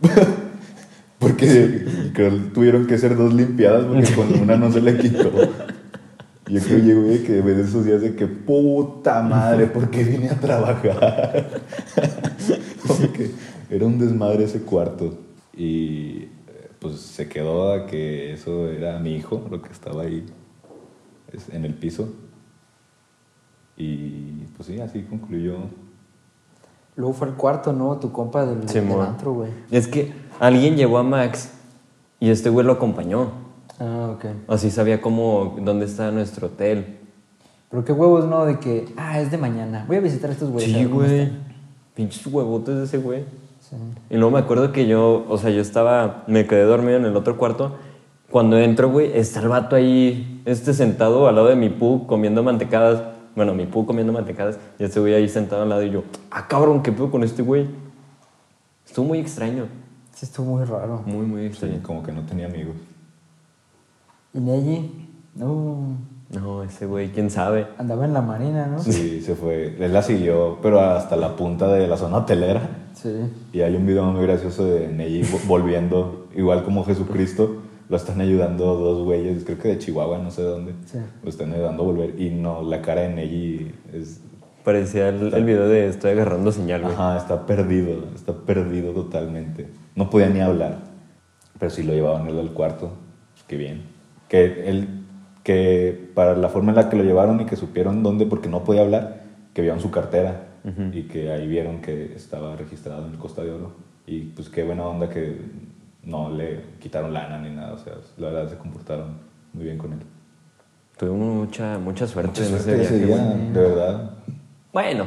[1.20, 5.32] porque creo que tuvieron que ser dos limpiadas porque con una no se le quitó.
[6.52, 10.04] Yo creo que llegó de que de esos días de que puta madre, ¿por qué
[10.04, 11.62] vine a trabajar?
[12.88, 13.32] Porque
[13.70, 15.18] era un desmadre ese cuarto.
[15.56, 16.28] Y
[16.80, 20.26] pues se quedó a que eso era mi hijo, lo que estaba ahí
[21.54, 22.10] en el piso.
[23.78, 25.56] Y pues sí, así concluyó.
[26.98, 27.96] Luego fue el cuarto, ¿no?
[27.98, 28.68] Tu compa del,
[29.00, 29.52] antro, güey.
[29.72, 31.50] Es que alguien llevó a Max
[32.20, 33.41] y este güey lo acompañó.
[33.84, 34.26] Ah, ok.
[34.48, 37.00] Así sabía cómo, dónde está nuestro hotel.
[37.72, 38.46] Pero qué huevos, ¿no?
[38.46, 39.86] De que, ah, es de mañana.
[39.88, 40.72] Voy a visitar a estos güeyes.
[40.72, 41.32] sí, güey.
[41.96, 43.24] Pinches huevotes de ese güey.
[43.60, 43.76] Sí.
[44.12, 47.16] Y luego me acuerdo que yo, o sea, yo estaba, me quedé dormido en el
[47.16, 47.78] otro cuarto.
[48.30, 52.44] Cuando entro, güey, está el vato ahí, este sentado al lado de mi pu comiendo
[52.44, 53.04] mantecadas.
[53.36, 54.60] Bueno, mi pu comiendo mantecadas.
[54.78, 57.42] Y este güey ahí sentado al lado y yo, ah, cabrón, ¿qué pedo con este
[57.42, 57.68] güey?
[58.86, 59.66] Estuvo muy extraño.
[60.14, 61.02] Sí, estuvo muy raro.
[61.06, 61.80] Muy, muy Sí, extraño.
[61.84, 62.76] como que no tenía amigos.
[64.34, 65.98] Y Neji, no,
[66.34, 67.68] No, ese güey, quién sabe.
[67.78, 68.80] andaba en la marina, ¿no?
[68.80, 69.76] Sí, se fue.
[69.80, 72.62] Él la siguió, pero hasta la punta de la zona hotelera.
[72.94, 73.14] Sí.
[73.52, 77.58] Y hay un video muy gracioso de Neji vo- volviendo, igual como Jesucristo,
[77.90, 80.74] lo están ayudando dos güeyes, creo que de Chihuahua, no sé de dónde.
[80.86, 81.00] Sí.
[81.22, 82.20] Lo están ayudando a volver.
[82.22, 84.22] Y no, la cara de Neji es.
[84.64, 86.94] Parecía el, el video de estoy agarrando señal, güey.
[86.94, 89.68] Ajá, está perdido, está perdido totalmente.
[89.96, 90.80] No podía ni hablar.
[91.60, 92.92] Pero sí lo llevaban él al cuarto.
[93.48, 93.91] Qué bien.
[94.32, 94.88] Que él,
[95.44, 98.64] que para la forma en la que lo llevaron y que supieron dónde, porque no
[98.64, 99.24] podía hablar,
[99.54, 100.48] que vieron su cartera
[100.94, 103.74] y que ahí vieron que estaba registrado en el Costa de Oro.
[104.08, 105.42] Y pues qué buena onda que
[106.04, 107.74] no le quitaron lana ni nada.
[107.74, 109.18] O sea, la verdad se comportaron
[109.52, 110.00] muy bien con él.
[110.98, 113.52] Tuvimos mucha, mucha suerte Mucha en suerte ese ese viaje, día, güey.
[113.52, 114.12] de verdad.
[114.72, 115.06] Bueno.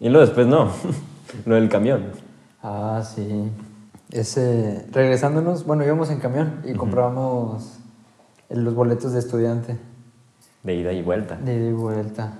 [0.00, 0.72] Y luego después no.
[1.46, 2.06] Lo del camión.
[2.62, 3.50] Ah, sí.
[4.10, 7.77] Ese, regresándonos, bueno, íbamos en camión y comprábamos
[8.50, 9.76] los boletos de estudiante
[10.62, 11.36] De ida y vuelta.
[11.36, 12.32] de ida y vuelta.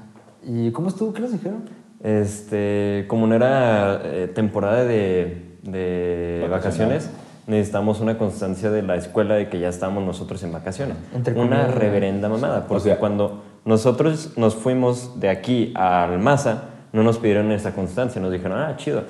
[0.47, 1.13] ¿Y cómo estuvo?
[1.13, 1.63] ¿Qué nos dijeron?
[2.03, 7.11] Este, como no era eh, temporada de, de vacaciones,
[7.47, 10.97] necesitamos una constancia de la escuela de que ya estamos nosotros en vacaciones.
[11.15, 12.67] Entre una comillas, reverenda mamada.
[12.67, 18.21] Porque sea- cuando nosotros nos fuimos de aquí a Almaza, no nos pidieron esa constancia.
[18.23, 19.03] Nos dijeron, ah, chido,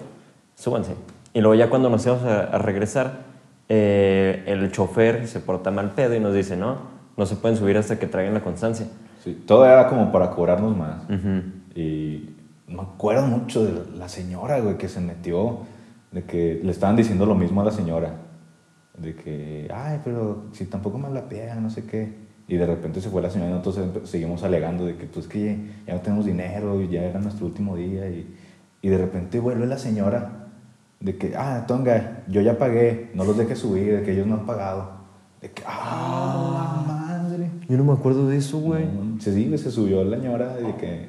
[0.54, 0.94] súbanse.
[1.34, 3.27] Y luego ya cuando nos íbamos a, a regresar,
[3.68, 6.78] eh, el chofer se porta mal pedo y nos dice, no,
[7.16, 8.86] no se pueden subir hasta que traigan la constancia.
[9.22, 11.02] Sí, todo era como para cobrarnos más.
[11.04, 11.42] Ujú.
[11.74, 12.30] Y
[12.66, 15.60] me acuerdo mucho de la señora, güey, que se metió,
[16.12, 18.14] de que le estaban diciendo lo mismo a la señora.
[18.96, 22.28] De que, ay, pero si tampoco me la pega, no sé qué.
[22.48, 25.58] Y de repente se fue la señora y nosotros seguimos alegando de que, pues, que
[25.86, 28.08] ya no tenemos dinero y ya era nuestro último día.
[28.08, 28.34] Y,
[28.80, 30.37] y de repente vuelve la señora
[31.00, 34.34] de que, ah, Tonga, yo ya pagué, no los dejes subir, de que ellos no
[34.34, 34.90] han pagado.
[35.40, 37.50] De que, ah, la madre.
[37.68, 38.84] Yo no me acuerdo de eso, güey.
[38.86, 41.08] No, se, sí, se subió la señora de que,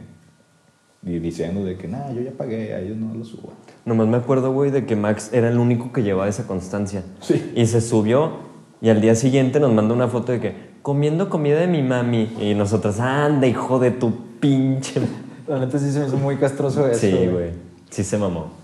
[1.04, 3.54] y diciendo de que, nada, yo ya pagué, a ellos no lo subo.
[3.86, 7.04] Nomás me acuerdo, güey, de que Max era el único que llevaba esa constancia.
[7.22, 7.52] Sí.
[7.56, 8.50] Y se subió
[8.82, 12.30] y al día siguiente nos manda una foto de que comiendo comida de mi mami.
[12.40, 15.02] Y nosotros, anda, hijo de tu pinche.
[15.48, 17.00] La neta sí se me hizo muy castroso eso.
[17.00, 17.52] sí, güey.
[17.90, 18.59] Sí se mamó.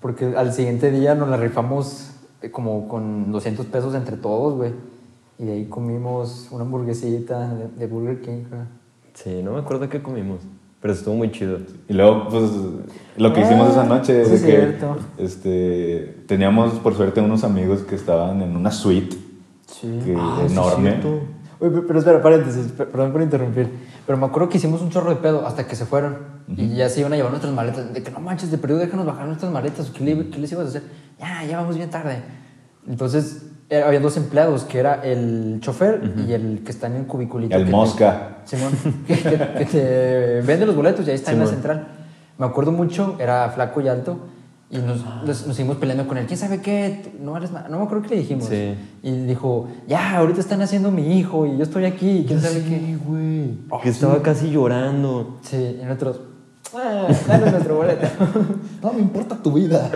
[0.00, 2.10] Porque al siguiente día nos la rifamos
[2.42, 4.72] eh, como con 200 pesos entre todos, güey.
[5.38, 8.62] Y de ahí comimos una hamburguesita de, de Burger King, güey.
[9.14, 10.40] Sí, no me acuerdo qué comimos.
[10.80, 11.58] Pero estuvo muy chido.
[11.88, 12.50] Y luego, pues,
[13.18, 14.96] lo que Ah, hicimos esa noche de es que, cierto.
[15.18, 19.16] este, teníamos, por suerte, unos amigos que estaban en una suite
[19.66, 19.98] Sí.
[20.04, 20.90] que- Ah, sí es enorme.
[20.90, 21.08] cierto.
[21.60, 23.68] Oye, pe- pero espera, paréntesis, pe- perdón por interrumpir.
[24.10, 26.16] Pero me acuerdo que hicimos un chorro de pedo hasta que se fueron.
[26.56, 27.94] Y ya se iban a llevar nuestras maletas.
[27.94, 29.88] De que no manches, de perdido déjanos bajar nuestras maletas.
[29.90, 30.82] ¿Qué, le- qué les ibas a hacer?
[31.20, 32.16] Ya, ya vamos bien tarde.
[32.88, 37.06] Entonces, era- había dos empleados, que era el chofer y el que está en el
[37.06, 37.54] cubiculito.
[37.54, 38.38] El que te- mosca.
[38.46, 38.72] Simón,
[39.06, 41.86] que, que- que te vende los boletos y ahí está en la central.
[42.36, 44.18] Me acuerdo mucho, era flaco y alto.
[44.72, 46.26] Y nos, nos, nos seguimos peleando con él.
[46.26, 47.12] ¿Quién sabe qué?
[47.20, 48.44] No, eres no me acuerdo qué le dijimos.
[48.46, 48.76] Sí.
[49.02, 52.24] Y dijo, ya, ahorita están haciendo mi hijo y yo estoy aquí.
[52.26, 52.78] ¿Quién sabe qué?
[52.78, 53.58] Sí, güey.
[53.68, 55.38] Oh, que estaba casi llorando.
[55.42, 56.20] Sí, y nosotros,
[56.74, 58.06] ah, danos nuestro boleto.
[58.82, 59.90] No me importa tu vida.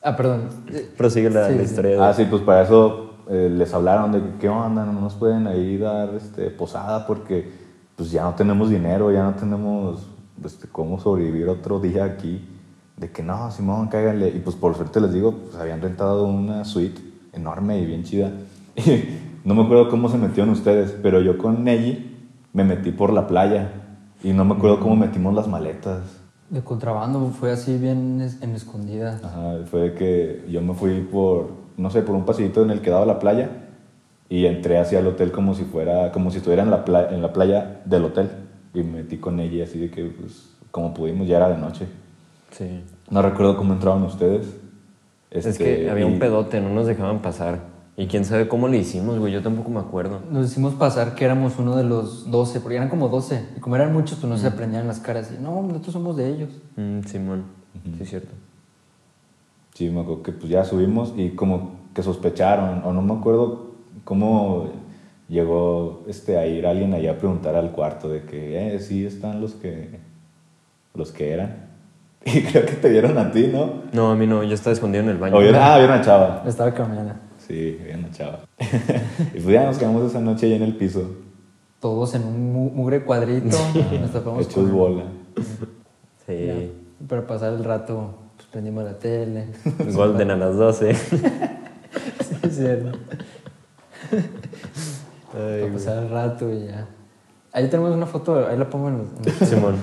[0.00, 0.48] ah, perdón.
[0.96, 1.64] Prosigue la, Sí, la sí.
[1.64, 2.02] historia de...
[2.04, 5.48] Ah, sí, pues para eso eh, les hablaron de que, qué onda, no nos pueden
[5.48, 7.50] ahí dar este, posada porque
[7.96, 10.06] pues ya no tenemos dinero, ya no tenemos
[10.44, 12.48] este, cómo sobrevivir otro día aquí.
[12.96, 14.28] De que no, Simón, cáiganle.
[14.28, 17.00] Y pues por suerte les digo, pues habían rentado una suite
[17.32, 18.30] enorme y bien chida.
[19.44, 22.16] Y no me acuerdo cómo se metieron ustedes, pero yo con Nelly
[22.52, 23.72] me metí por la playa
[24.22, 26.00] y no me acuerdo cómo metimos las maletas.
[26.48, 29.18] De contrabando fue así bien es- en escondida.
[29.24, 32.90] Ajá, fue que yo me fui por, no sé, por un pasillito en el que
[32.90, 33.50] daba la playa
[34.28, 37.20] y entré hacia el hotel como si fuera, como si estuviera en la, pla- en
[37.20, 38.30] la playa del hotel
[38.74, 41.86] y me metí con ella así de que, pues, como pudimos, ya era de noche.
[42.52, 42.84] Sí.
[43.10, 44.46] No recuerdo cómo entraron ustedes.
[45.30, 47.72] es Este, que había un pedote, no nos dejaban pasar.
[47.96, 49.32] Y quién sabe cómo le hicimos, güey.
[49.32, 50.20] Yo tampoco me acuerdo.
[50.30, 53.48] Nos hicimos pasar que éramos uno de los 12, porque eran como 12.
[53.56, 55.30] Y como eran muchos, pues no se aprendían las caras.
[55.36, 56.50] Y no, nosotros somos de ellos.
[56.76, 57.44] Mm, Simón.
[57.84, 58.32] Sí, es cierto.
[59.74, 63.72] Sí, me acuerdo que pues ya subimos y como que sospecharon, o no me acuerdo
[64.04, 64.68] cómo
[65.28, 69.40] llegó este, a ir alguien allá a preguntar al cuarto de que, eh, sí están
[69.40, 69.98] los que,
[70.94, 71.71] los que eran.
[72.34, 73.82] Y creo que te vieron a ti, ¿no?
[73.92, 74.42] No, a mí no.
[74.44, 75.36] Yo estaba escondido en el baño.
[75.36, 76.42] O vieron- ah, vieron a Chava.
[76.46, 77.14] Estaba caminando.
[77.38, 78.40] Sí, vieron a Chava.
[78.58, 81.02] y pues ya nos quedamos esa noche ahí en el piso,
[81.80, 83.56] Todos en un mu- mugre cuadrito.
[84.00, 85.02] Nos tapamos hechos con- bola.
[86.26, 86.46] Sí.
[86.46, 86.54] Ya.
[87.08, 89.46] Para pasar el rato, pues prendimos la tele.
[89.92, 90.94] Golden a las 12.
[90.94, 91.20] Sí,
[92.44, 92.96] es cierto.
[95.32, 96.86] Para pasar el rato y ya.
[97.52, 99.06] Ahí tenemos una foto, ahí la pongo en los...
[99.08, 99.76] en los- Simón.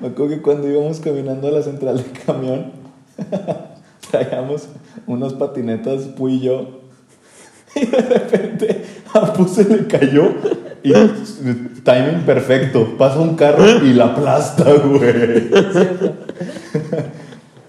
[0.00, 2.72] Me acuerdo que cuando íbamos caminando a la central de camión,
[4.10, 4.68] traíamos
[5.06, 6.80] unas patinetas, Pu y yo,
[7.74, 10.30] y de repente a Pu se le cayó
[10.82, 10.92] y
[11.82, 15.50] timing perfecto, pasa un carro y la aplasta, güey.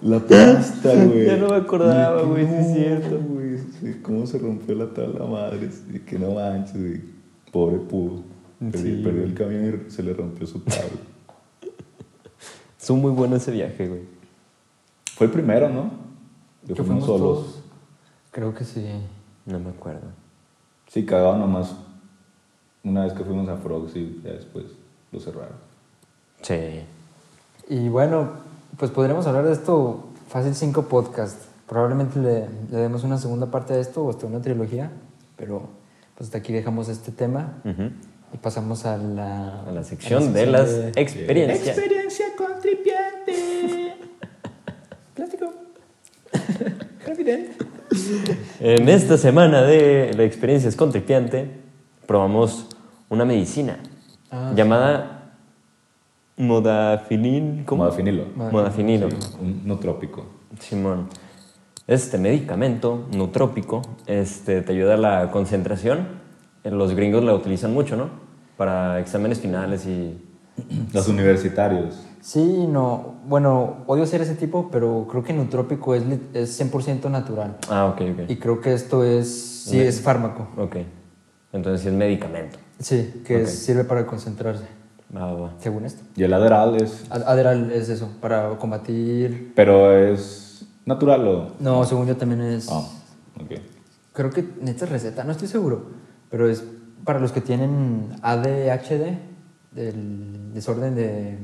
[0.02, 1.26] La aplasta, güey.
[1.26, 3.20] Ya no me acordaba, güey, sí es no, cierto.
[3.28, 7.00] güey, sí, cómo se rompió la tabla madre, y que no manches, güey.
[7.50, 8.22] Pobre Pu.
[8.60, 10.84] Perdió, Sí, el camión y se le rompió su tabla.
[12.88, 14.00] Estuvo muy bueno ese viaje, güey.
[15.14, 15.90] Fue el primero, ¿no?
[16.66, 17.20] Que fuimos fuimos solos.
[17.20, 17.60] todos.
[18.30, 18.82] Creo que sí.
[19.44, 20.06] No me acuerdo.
[20.86, 21.74] Sí, cagado nomás.
[22.82, 24.64] Una vez que fuimos a Frogs y ya después
[25.12, 25.52] lo cerraron.
[26.40, 26.80] Sí.
[27.68, 28.30] Y bueno,
[28.78, 31.42] pues podríamos hablar de esto fácil 5 podcast.
[31.68, 34.90] Probablemente le, le demos una segunda parte de esto o hasta una trilogía,
[35.36, 35.68] pero
[36.14, 37.90] pues hasta aquí dejamos este tema Ujú.
[38.32, 41.76] Y pasamos a la, A la sección de las de- experiencias.
[41.78, 43.94] Experiencia con tripiante.
[45.14, 45.52] Plástico.
[48.60, 51.50] En esta semana de la experiencia es contripiante,
[52.06, 52.66] probamos
[53.08, 53.78] una medicina
[54.30, 55.32] Ah, llamada
[56.36, 57.64] modafinil.
[57.64, 57.84] ¿Cómo?
[57.84, 58.24] Modafinilo.
[58.36, 59.10] Modafinilo.
[59.10, 60.26] Sí, un nutrópico.
[60.60, 61.08] Simón.
[61.86, 66.08] Este medicamento nutrópico este, te ayuda a la concentración.
[66.70, 68.08] Los gringos la utilizan mucho, ¿no?
[68.56, 70.24] Para exámenes finales y...
[70.92, 72.04] Los universitarios.
[72.20, 73.14] Sí, no.
[73.28, 76.02] Bueno, odio ser ese tipo, pero creo que Nutrópico es,
[76.34, 77.56] es 100% natural.
[77.70, 78.30] Ah, ok, ok.
[78.30, 79.28] Y creo que esto es,
[79.66, 80.48] sí, es fármaco.
[80.56, 80.76] Ok.
[81.52, 82.58] Entonces sí es medicamento.
[82.80, 84.64] Sí, que es- sirve para concentrarse,
[85.16, 86.02] Va, va, según esto.
[86.16, 87.06] Y el Adderall es...
[87.08, 89.52] Ad- Adderall es eso, para combatir...
[89.54, 91.52] Pero es natural o...
[91.60, 92.68] No, según yo también es...
[92.70, 92.80] Ah,
[93.40, 93.52] ok.
[94.12, 95.86] Creo que necesitas receta, no estoy seguro,
[96.30, 96.64] pero es
[97.04, 99.16] para los que tienen ADHD,
[99.72, 101.38] del desorden de,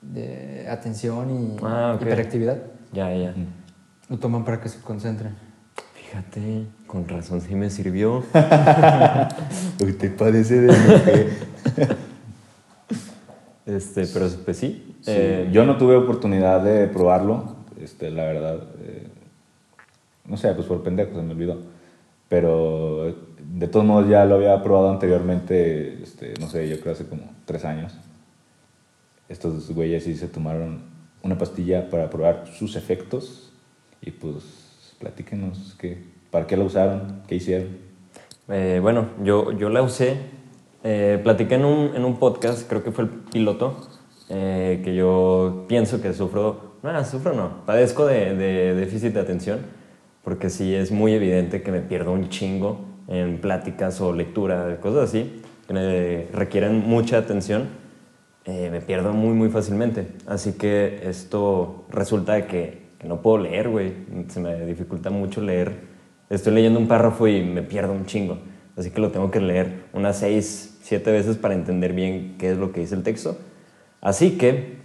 [0.00, 2.58] de atención y Ah, hiperactividad.
[2.92, 3.34] Ya, ya.
[4.08, 5.34] Lo toman para que se concentren.
[5.94, 8.22] Fíjate, con razón sí me sirvió.
[9.82, 11.28] Uy, te parece de lo que-
[13.66, 14.96] Este, pero pues sí.
[15.02, 18.58] Sí, eh, yo no tuve oportunidad de probarlo, este, la verdad.
[18.80, 19.06] eh,
[20.26, 21.58] no sé, pues por pendejo se me olvidó.
[22.28, 27.06] Pero de todos modos ya lo había probado anteriormente, este, no sé, yo creo hace
[27.06, 27.92] como tres años.
[29.28, 30.82] Estos güeyes sí se tomaron
[31.22, 33.52] una pastilla para probar sus efectos.
[34.00, 37.68] Y pues, platíquenos qué, para qué la usaron, qué hicieron.
[38.48, 40.16] Eh, bueno, yo, yo la usé,
[40.82, 43.88] eh, platiqué en un, en un podcast, creo que fue el piloto,
[44.28, 49.60] eh, que yo pienso que sufro, no, sufro no, padezco de, de déficit de atención,
[50.24, 55.10] porque sí es muy evidente que me pierdo un chingo en pláticas o lectura, cosas
[55.10, 57.68] así, que requieren mucha atención,
[58.44, 60.08] eh, me pierdo muy, muy fácilmente.
[60.26, 63.92] Así que esto resulta que, que no puedo leer, güey,
[64.28, 65.92] se me dificulta mucho leer
[66.34, 68.38] estoy leyendo un párrafo y me pierdo un chingo.
[68.76, 72.56] Así que lo tengo que leer unas seis, siete veces para entender bien qué es
[72.56, 73.36] lo que dice el texto.
[74.00, 74.78] Así que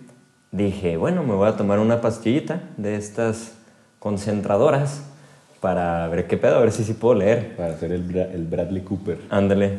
[0.51, 3.57] dije, bueno, me voy a tomar una pastillita de estas
[3.99, 5.09] concentradoras
[5.59, 7.55] para ver qué pedo, a ver si sí puedo leer.
[7.55, 9.17] Para hacer el, Bra- el Bradley Cooper.
[9.29, 9.71] Ándale.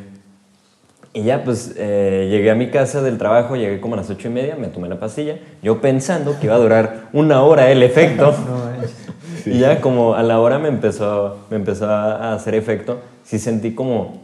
[1.14, 4.28] Y ya, pues eh, llegué a mi casa del trabajo, llegué como a las ocho
[4.28, 7.82] y media, me tomé la pastilla, yo pensando que iba a durar una hora el
[7.82, 8.34] efecto.
[9.46, 13.74] Y ya como a la hora me empezó, me empezó a hacer efecto, sí sentí
[13.74, 14.20] como,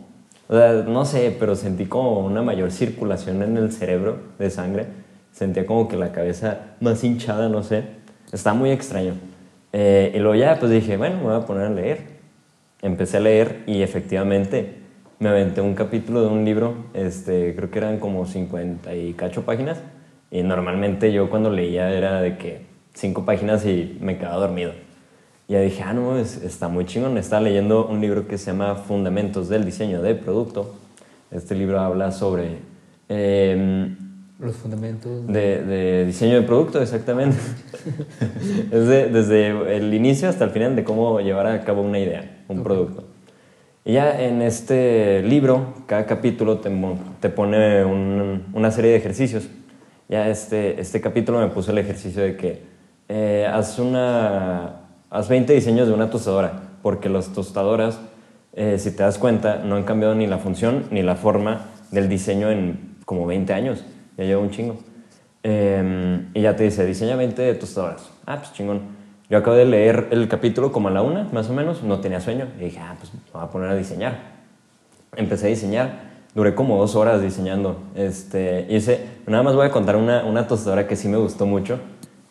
[0.49, 4.87] o sea, no sé, pero sentí como una mayor circulación en el cerebro de sangre.
[5.33, 7.85] Sentía como que la cabeza más hinchada, no sé.
[8.33, 9.15] Está muy extraño.
[9.77, 11.99] Eh, y luego ya, pues dije, bueno, me voy a poner a leer.
[12.81, 14.77] Empecé a leer y efectivamente
[15.19, 19.45] me aventé un capítulo de un libro, este, creo que eran como 50 y cacho
[19.45, 19.81] páginas.
[20.31, 24.73] Y normalmente yo cuando leía era de que cinco páginas y me quedaba dormido.
[25.49, 27.19] Y ya dije, ah, no, es- está muy chingón.
[27.19, 30.77] Estaba leyendo un libro que se llama Fundamentos del Diseño de Producto.
[31.33, 32.59] Este libro habla sobre
[33.09, 33.97] em,
[34.39, 35.27] Los fundamentos.
[35.29, 37.37] de, de diseño de producto, exactamente.
[38.73, 42.43] es de- desde el inicio hasta el final de cómo llevar a cabo una idea,
[42.49, 43.05] un producto.
[43.85, 46.71] Y ya en este libro, cada capítulo te,
[47.21, 49.49] te pone un- una serie de ejercicios.
[50.09, 52.63] Ya este, este capítulo me puso el ejercicio de que
[53.09, 54.81] eh, haz, una,
[55.11, 58.01] haz 20 diseños de una tostadora, porque las tostadoras,
[58.55, 62.09] eh, si te das cuenta, no han cambiado ni la función ni la forma del
[62.09, 63.85] diseño en como 20 años.
[64.17, 64.77] Ya lleva un chingo.
[65.43, 68.11] Eh, y ya te dice, diseña 20 tostadoras.
[68.27, 68.81] Ah, pues chingón.
[69.29, 72.21] Yo acabo de leer el capítulo como a la una, más o menos, no tenía
[72.21, 72.49] sueño.
[72.59, 74.19] Y dije, ah, pues me voy a poner a diseñar.
[75.17, 76.01] Empecé a diseñar,
[76.35, 77.79] duré como dos horas diseñando.
[77.95, 81.79] Este, hice, nada más voy a contar una, una tostadora que sí me gustó mucho.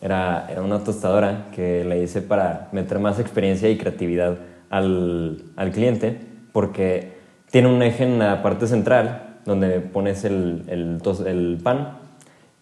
[0.00, 4.38] Era, era una tostadora que la hice para meter más experiencia y creatividad
[4.70, 6.20] al, al cliente,
[6.52, 7.14] porque
[7.50, 11.98] tiene un eje en la parte central donde pones el, el, tos- el pan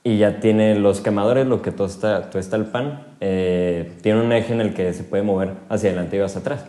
[0.04, 3.04] y ya tiene los quemadores, lo que tosta, tosta el pan.
[3.20, 6.64] eh, tiene un eje en el que se puede mover hacia adelante y hacia atrás.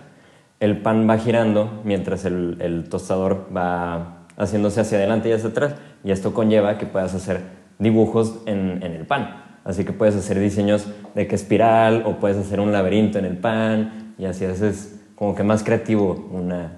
[0.60, 5.76] El pan va girando mientras el, el tostador va haciéndose hacia adelante y hacia atrás.
[6.04, 7.42] Y esto conlleva que puedas hacer
[7.80, 9.42] dibujos en, en el pan.
[9.66, 13.38] Así que puedes hacer diseños de que espiral o puedes hacer un laberinto en el
[13.38, 16.74] pan y así haces como que más creativo una,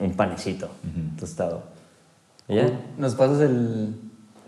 [0.00, 0.68] un panecito
[1.18, 1.64] tostado.
[2.48, 2.70] ¿Y ya?
[2.96, 3.94] Nos pasas el,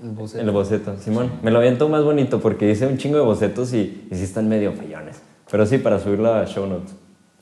[0.02, 0.42] el boceto.
[0.42, 1.30] El boceto, Simón.
[1.42, 4.48] Me lo aviento más bonito porque hice un chingo de bocetos y, y sí están
[4.48, 5.20] medio feyones.
[5.50, 6.94] Pero sí, para subirlo a show notes.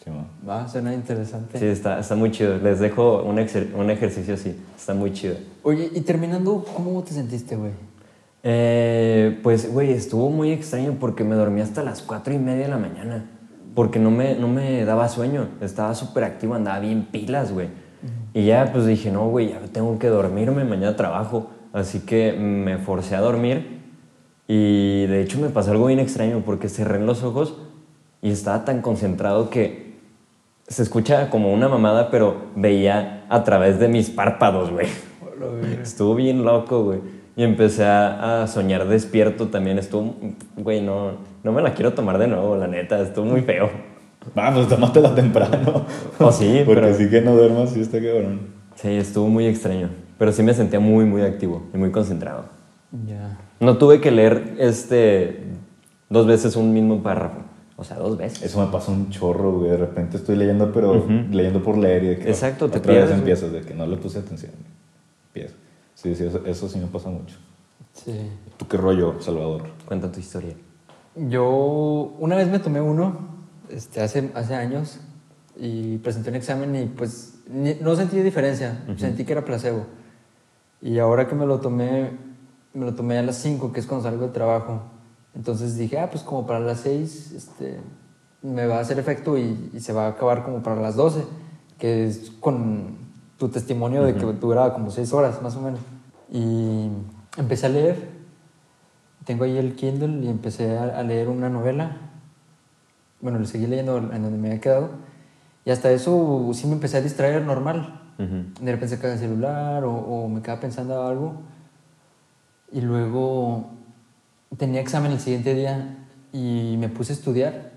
[0.09, 0.27] Ma.
[0.49, 1.59] Va, suena interesante.
[1.59, 2.57] Sí, está, está muy chido.
[2.57, 4.57] Les dejo un, exer- un ejercicio así.
[4.75, 5.35] Está muy chido.
[5.63, 7.73] Oye, y terminando, ¿cómo te sentiste, güey?
[8.43, 12.69] Eh, pues, güey, estuvo muy extraño porque me dormí hasta las cuatro y media de
[12.69, 13.27] la mañana.
[13.75, 15.49] porque no me, no me daba sueño.
[15.61, 17.69] Estaba súper activo, andaba bien pilas, güey.
[18.39, 21.51] Y ya pues dije, no, güey, ya tengo que dormirme, mañana trabajo.
[21.73, 23.81] Así que me forcé a dormir
[24.47, 27.57] y de hecho me pasó algo bien extraño porque cerré los ojos
[28.23, 29.99] y estaba tan concentrado que
[30.69, 34.87] se escucha como una mamada, pero veía a través de mis párpados, güey.
[35.83, 37.01] Estuvo bien loco, güey.
[37.35, 39.81] Y empecé a, a soñar despierto también.
[39.81, 40.15] Estuvo,
[40.57, 41.11] güey, no,
[41.43, 43.01] no me la quiero tomar de nuevo, la neta.
[43.01, 43.69] Estuvo muy feo.
[44.35, 45.85] Vamos, tómatela temprano.
[46.21, 48.41] Oh, sí, Porque pero- sí que no duermas, sí está cabrón.
[48.75, 49.91] Sí, estuvo muy extraño.
[50.19, 52.45] Pero sí me sentía muy, muy activo y muy concentrado.
[53.07, 53.39] Ya.
[53.61, 55.45] No tuve que leer este
[56.11, 57.39] dos veces un mismo párrafo.
[57.77, 58.43] O sea, dos veces.
[58.43, 59.71] Eso me pasa un chorro, güey.
[59.71, 62.97] De repente estoy leyendo, pero leyendo por leer y de que Exacto, te otra vez
[63.05, 63.19] pierdes, güey.
[63.21, 64.51] empiezas de que no le puse atención.
[65.29, 65.55] Empiezo.
[65.95, 67.37] Sí, sí, eso, eso sí me pasa mucho.
[67.93, 68.13] Sí.
[68.57, 69.63] ¿Tú qué rollo, Salvador?
[69.87, 70.55] Cuenta tu historia.
[71.15, 73.17] Yo una vez me tomé uno,
[73.71, 75.01] este, hace, hace años,
[75.57, 79.87] y presenté un examen y pues ni- no sentí diferencia, sentí que era placebo.
[80.81, 82.11] Y ahora que me lo tomé,
[82.75, 84.83] me lo tomé a las 5, que es cuando salgo del trabajo.
[85.35, 87.79] Entonces dije, ah, pues como para las 6 este,
[88.43, 91.25] me va a hacer efecto y, y se va a acabar como para las 12,
[91.79, 92.97] que es con
[93.39, 95.81] tu testimonio de que duraba como 6 horas más o menos.
[96.31, 96.89] Y
[97.37, 98.19] empecé a leer
[99.25, 101.99] tengo ahí el Kindle y empecé a, a leer una novela.
[103.21, 104.91] Bueno, le seguí leyendo en donde me había quedado.
[105.65, 108.01] Y hasta eso sí me empecé a distraer normal.
[108.19, 108.65] Ujú.
[108.65, 111.35] De repente sacaba el celular o, o me quedaba pensando algo.
[112.73, 113.71] Y luego
[114.57, 117.73] tenía examen el siguiente día y me puse a estudiar.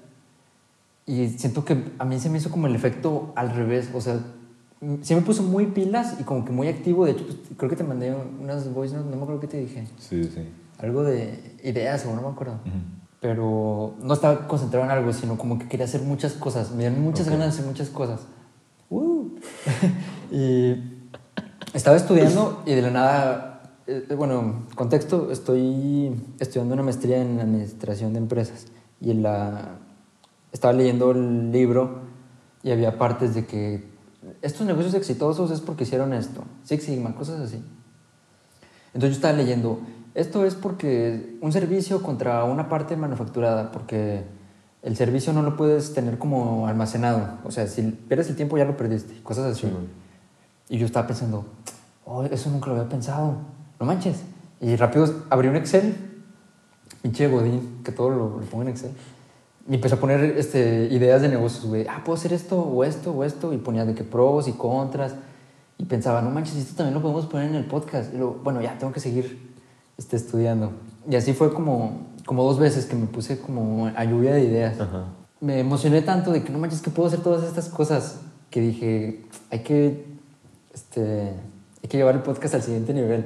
[1.05, 3.89] Y siento que a mí se me hizo como el efecto al revés.
[3.93, 4.19] O sea,
[5.01, 7.05] sí me puso muy pilas y como que muy activo.
[7.05, 9.57] De hecho, pues, creo que te mandé unas voice notes, no me acuerdo qué te
[9.57, 10.47] dije Sí, sí.
[10.79, 12.53] algo de ideas o no me acuerdo.
[12.65, 13.00] Ujú.
[13.21, 16.71] Pero no estaba concentrado en algo, sino como que quería hacer muchas cosas.
[16.71, 17.33] Me dieron muchas Ok.
[17.33, 18.21] ganas de hacer muchas cosas.
[18.89, 19.27] ¡Uh!
[20.31, 20.75] y
[21.73, 28.11] estaba estudiando y de la nada, eh, bueno, contexto, estoy estudiando una maestría en administración
[28.13, 28.65] de empresas
[28.99, 29.77] y en la,
[30.51, 32.01] estaba leyendo el libro
[32.63, 33.85] y había partes de que
[34.41, 37.63] estos negocios exitosos es porque hicieron esto, Six Sigma, cosas así.
[38.93, 39.79] Entonces yo estaba leyendo,
[40.13, 44.23] esto es porque un servicio contra una parte manufacturada, porque
[44.81, 47.37] el servicio no lo puedes tener como almacenado.
[47.45, 49.67] O sea, si pierdes el tiempo ya lo perdiste, cosas así.
[50.69, 51.45] y yo estaba pensando,
[52.05, 53.37] oh, eso nunca lo había pensado,
[53.79, 54.21] no manches.
[54.59, 55.95] Y rápido abrí un Excel,
[57.01, 58.91] pinche Godín, que todo lo, lo pongo en Excel.
[59.69, 61.85] Y empecé a poner este, ideas de negocios, güey.
[61.87, 63.53] Ah, puedo hacer esto, o esto, o esto.
[63.53, 65.13] Y ponía de que pros y contras.
[65.77, 68.13] Y pensaba, no manches, esto también lo podemos poner en el podcast.
[68.13, 69.50] Y luego, bueno, ya tengo que seguir
[70.01, 70.71] este, estudiando.
[71.07, 74.79] Y así fue como, como dos veces que me puse como a lluvia de ideas.
[74.79, 75.05] Ajá.
[75.39, 78.19] Me emocioné tanto de que no manches, que puedo hacer todas estas cosas.
[78.49, 79.21] Que dije,
[79.51, 80.05] hay que,
[80.73, 81.33] este,
[81.83, 83.25] hay que llevar el podcast al siguiente nivel.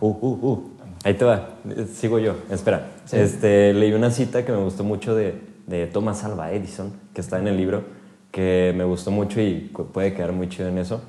[0.00, 0.70] Uh, uh, uh.
[1.04, 1.50] Ahí te va.
[1.68, 2.34] Eh, Sigo yo.
[2.50, 2.90] Espera.
[3.04, 3.16] Sí.
[3.16, 7.38] Este, leí una cita que me gustó mucho de, de Thomas Alva Edison, que está
[7.38, 7.84] en el libro,
[8.32, 11.00] que me gustó mucho y puede quedar muy chido en eso.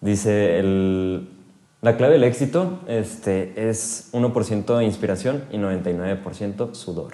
[0.00, 1.35] Dice, el,
[1.86, 7.12] la clave del éxito este, es 1% inspiración y 99% sudor.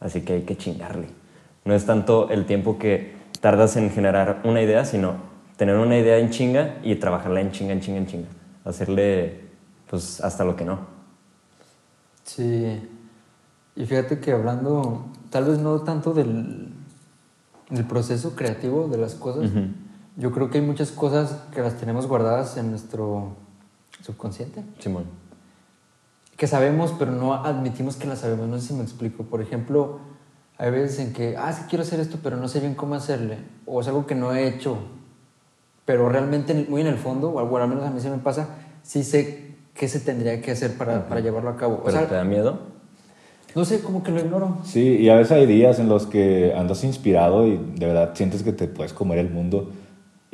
[0.00, 1.06] Así que hay que chingarle.
[1.64, 5.14] No es tanto el tiempo que tardas en generar una idea, sino
[5.56, 8.28] tener una idea en chinga y trabajarla en chinga, en chinga, en chinga.
[8.64, 9.42] Hacerle,
[9.88, 10.80] pues, hasta lo que no.
[12.24, 12.82] Sí.
[13.76, 16.66] Y fíjate que hablando, tal vez no tanto del,
[17.70, 19.68] del proceso creativo de las cosas, Ujú.
[20.16, 23.43] yo creo que hay muchas cosas que las tenemos guardadas en nuestro
[24.04, 24.62] subconsciente.
[24.78, 25.04] Simón.
[26.36, 28.48] que sabemos, pero no admitimos que la sabemos.
[28.48, 29.22] No sé si me explico.
[29.24, 30.00] Por ejemplo,
[30.58, 33.38] hay veces en que, ah, sí quiero hacer esto, pero no sé bien cómo hacerle.
[33.66, 34.76] O es algo que no he hecho,
[35.84, 38.48] pero realmente muy en el fondo, o al- menos a mí se me pasa,
[38.82, 41.74] sí sé qué se tendría que hacer para, para llevarlo a cabo.
[41.76, 42.58] O ¿Pero sea, te da miedo?
[43.54, 44.58] no sé, como que lo ignoro.
[44.64, 48.42] Sí, y a veces hay días en los que andas inspirado y de verdad sientes
[48.42, 49.70] que te puedes comer el mundo.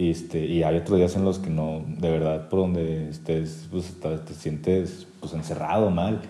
[0.01, 3.69] Y, este, y hay otros días en los que no, de verdad, por donde estés,
[3.71, 6.23] pues te, te sientes pues, encerrado, mal.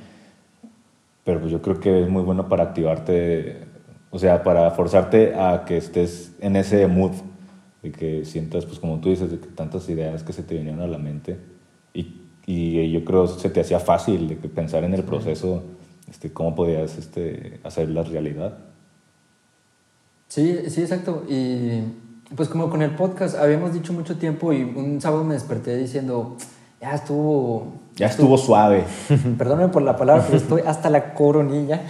[1.23, 3.59] Pero pues yo creo que es muy bueno para activarte,
[4.11, 7.13] o sea, para forzarte a que estés en ese mood,
[7.81, 10.81] de que sientas, pues como tú dices, de que tantas ideas que se te vinieron
[10.81, 11.39] a la mente.
[11.95, 15.63] Y, y yo creo se te hacía fácil de que pensar en el proceso,
[16.11, 18.59] este, cómo podías este, hacer la realidad.
[20.27, 21.25] Sí, sí, exacto.
[21.29, 21.83] Y
[22.35, 26.37] pues como con el podcast, habíamos dicho mucho tiempo y un sábado me desperté diciendo,
[26.81, 27.75] ya estuvo...
[27.97, 28.85] Ya estuvo suave.
[29.39, 31.83] Perdónenme por la palabra, pero estoy hasta la coronilla.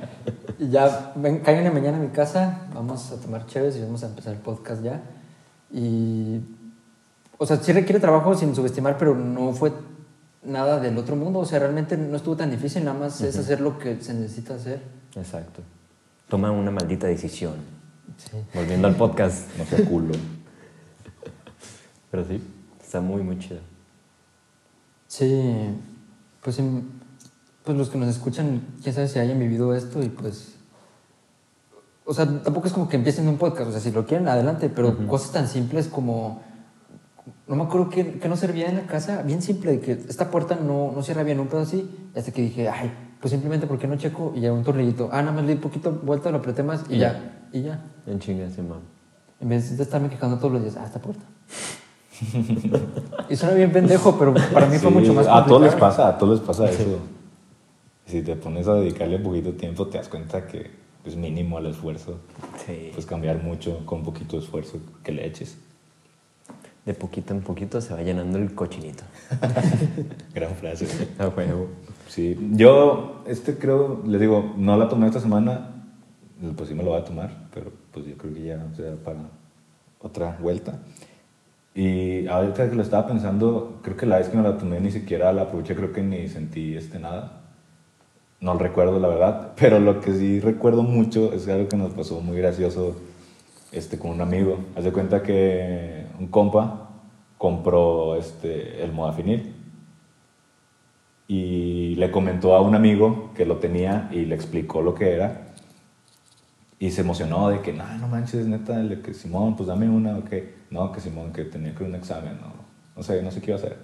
[0.58, 4.06] y ya, ven, caigan mañana a mi casa, vamos a tomar chéves y vamos a
[4.06, 5.00] empezar el podcast ya.
[5.72, 6.40] Y...
[7.38, 9.72] O sea, sí requiere trabajo sin subestimar, pero no fue
[10.44, 11.40] nada del otro mundo.
[11.40, 14.54] O sea, realmente no estuvo tan difícil, nada más es hacer lo que se necesita
[14.54, 14.80] hacer.
[15.16, 15.62] Exacto.
[16.28, 17.73] Toma una maldita decisión.
[18.16, 18.36] Sí.
[18.54, 19.48] Volviendo al podcast.
[19.58, 20.14] No sea culo.
[22.10, 22.40] Pero sí,
[22.80, 23.60] está muy, muy chido.
[25.08, 25.42] Sí,
[26.42, 26.60] pues,
[27.64, 30.54] pues los que nos escuchan, quién sabe si hayan vivido esto y pues...
[32.04, 34.68] O sea, tampoco es como que empiecen un podcast, o sea, si lo quieren, adelante,
[34.68, 36.42] pero cosas tan simples como...
[37.46, 40.30] No me acuerdo que, que no servía en la casa, bien simple, de que esta
[40.30, 43.66] puerta no, no cierra bien, un pedo así, y hasta que dije, ay, pues simplemente
[43.66, 45.08] porque no checo y ya un tornillito.
[45.10, 47.62] Ah, nada más le di un poquito vuelta, lo apreté más y Y ya, y
[47.62, 47.80] ya.
[48.06, 48.80] En chinga, sí, mam.
[49.40, 51.24] En vez de estarme quejando todos los días, ah, esta puerta.
[53.30, 55.78] y suena bien pendejo, pero para mí fue Sí, mucho más A todos les complicado.
[55.78, 56.98] pasa, a todos les pasa eso.
[58.06, 60.70] Si te pones a dedicarle un poquito de tiempo, te das cuenta que
[61.04, 62.18] es mínimo al esfuerzo.
[62.66, 62.90] Sí.
[62.92, 65.56] Pues cambiar mucho con poquito esfuerzo que le eches.
[66.84, 69.04] De poquito en poquito se va llenando el cochinito.
[70.34, 71.08] Gran frase.
[71.18, 71.68] A huevo.
[72.08, 75.73] Sí, yo, este creo, les digo, no la tomé esta semana,
[76.56, 79.20] pues sí me lo voy a tomar, pero pues yo creo que ya será para
[80.00, 80.78] otra vuelta.
[81.74, 84.90] Y ahorita que lo estaba pensando, creo que la vez que me la tomé ni
[84.90, 87.40] siquiera la aproveché, creo que ni sentí este nada.
[88.40, 91.92] No lo recuerdo, la verdad, pero lo que sí recuerdo mucho es algo que nos
[91.94, 92.96] pasó muy gracioso
[93.72, 94.58] este, con un amigo.
[94.76, 96.90] Haz de cuenta que un compa
[97.38, 99.54] compró este, el modafinil
[101.26, 105.53] y le comentó a un amigo que lo tenía y le explicó lo que era.
[106.78, 110.18] Y se emocionó de que, no, no manches, neta, de que Simón, pues dame una,
[110.18, 110.22] o.
[110.70, 112.52] No, que Simón, que tenía que ir un examen, no,
[112.96, 113.78] no sé, no sé qué iba a hacer.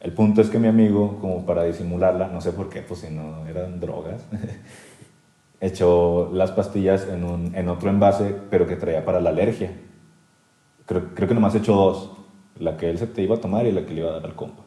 [0.00, 3.10] El punto es que mi amigo, como para disimularla, no sé por qué, pues si
[3.10, 4.22] no eran drogas,
[5.60, 9.72] echó las pastillas en, un, en otro envase, pero que traía para la alergia.
[10.86, 12.12] Creo, creo que nomás echó dos,
[12.58, 14.24] la que él se te iba a tomar y la que le iba a dar
[14.24, 14.62] al compa.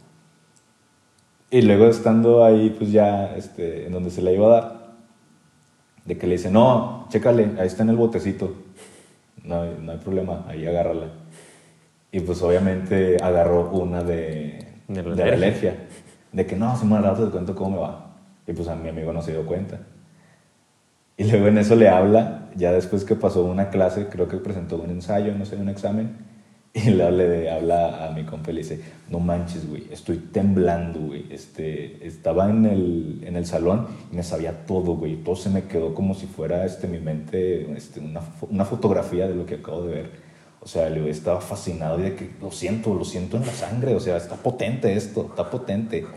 [1.50, 4.83] Y luego estando ahí, pues ya, este, en donde se la iba a dar,
[6.06, 8.54] de que le dice, no, chécale, ahí está en el botecito.
[9.44, 11.08] No, hay- no hay problema, ahí agárrala.
[12.12, 15.76] Y pues obviamente agarró una de, De de alergia.
[16.32, 18.12] De que no, si me rato te cuento cómo me va.
[18.48, 19.80] Y pues a mi amigo no se dio cuenta.
[21.18, 24.78] Y luego en eso le habla, ya después que pasó una clase, creo que presentó
[24.78, 26.18] un ensayo, no sé, un examen.
[26.86, 31.26] Y le habla, a mi compa y le dice, no manches, güey, estoy temblando, güey.
[31.30, 35.18] Este, estaba en el, en el salón y me sabía todo, güey.
[35.18, 39.36] Todo se me quedó como si fuera este, mi mente este, una, una fotografía de
[39.36, 40.10] lo que acabo de ver.
[40.62, 43.94] O sea, le estaba fascinado y de que lo siento, lo siento en la sangre.
[43.94, 46.08] O sea, está potente esto, está potente.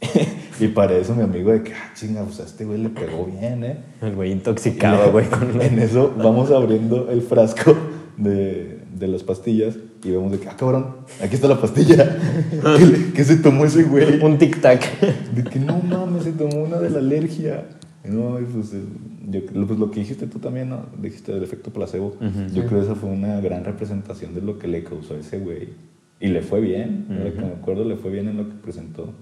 [0.60, 3.24] y para eso mi amigo de que, ah, chinga, o sea, este güey le pegó
[3.24, 3.78] bien, ¿eh?
[4.02, 7.74] El güey intoxicado, güey, con En eso vamos abriendo el frasco
[8.18, 12.18] de, de las pastillas y vemos de que, ah, cabrón, aquí está la pastilla.
[13.14, 14.20] ¿Qué, se tomó ese güey?
[14.22, 15.00] un tic-tac.
[15.34, 17.64] De que no mames, se tomó una de la alergia.
[18.04, 18.82] No, pues, eh,
[19.28, 20.86] yo, pues lo que dijiste tú también, ¿no?
[21.00, 22.16] Dijiste del efecto placebo.
[22.52, 25.38] Yo creo que esa fue una gran representación de lo que le causó a ese
[25.38, 25.70] güey.
[26.20, 29.12] Y le fue bien, que me acuerdo, le fue bien en lo que presentó.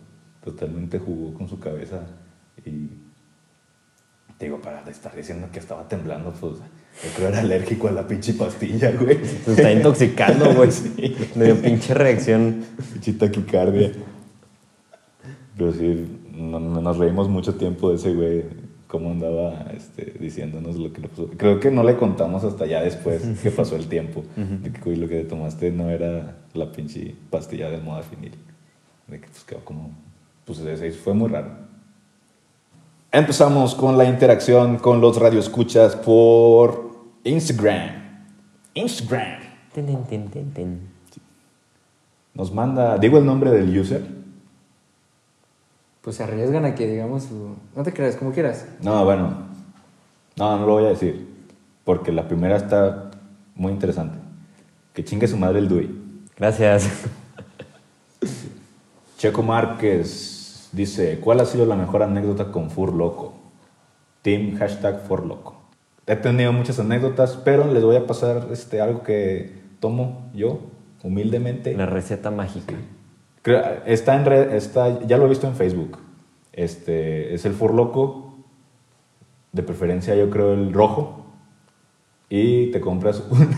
[0.44, 2.06] Totalmente jugó con su cabeza.
[2.64, 2.88] Y
[4.38, 6.54] te digo, para estar diciendo que estaba temblando, pues
[7.02, 9.18] yo creo era alérgico a la pinche pastilla, güey.
[9.44, 10.70] Se está intoxicando, güey.
[11.34, 12.64] Me dio pinche reacción.
[12.92, 13.92] Pinche taquicardia.
[15.56, 18.44] Pero sí, no- no- nos reímos mucho tiempo de ese güey,
[18.88, 21.28] cómo andaba este, diciéndonos lo que le pasó.
[21.36, 24.22] Creo que no le contamos hasta ya después que pasó el tiempo.
[24.36, 28.32] De que güey, lo que tomaste no era la pinche pastilla del modafinil.
[29.08, 29.90] De que pues quedó como.
[30.44, 31.48] Pues ese fue muy raro.
[33.12, 36.83] Empezamos con la interacción con los radioescuchas por
[37.24, 37.90] Instagram.
[38.74, 39.40] Instagram.
[39.72, 40.88] Tin, tin, tin.
[42.34, 44.02] Nos manda, digo el nombre del user.
[46.02, 47.56] Pues se arriesgan a que digamos su...
[47.74, 48.66] No te creas, como quieras.
[48.82, 49.48] No, bueno.
[50.36, 51.26] No, no lo voy a decir.
[51.84, 53.10] Porque la primera está
[53.54, 54.18] muy interesante.
[54.92, 55.98] Que chingue su madre el Dui.
[56.36, 56.90] Gracias.
[59.16, 63.32] Checo Márquez dice, ¿cuál ha sido la mejor anécdota con Fur Loco?
[64.20, 65.53] Team hashtag Fur Loco.
[66.06, 70.60] He tenido muchas anécdotas, pero les voy a pasar este, algo que tomo yo,
[71.02, 71.74] humildemente.
[71.74, 72.74] La receta mágica.
[73.86, 75.98] Está en red, está, ya lo he visto en Facebook.
[76.52, 78.34] Este, es el Fur Loco.
[79.52, 81.26] De preferencia yo creo el rojo.
[82.28, 83.54] Y te compras un...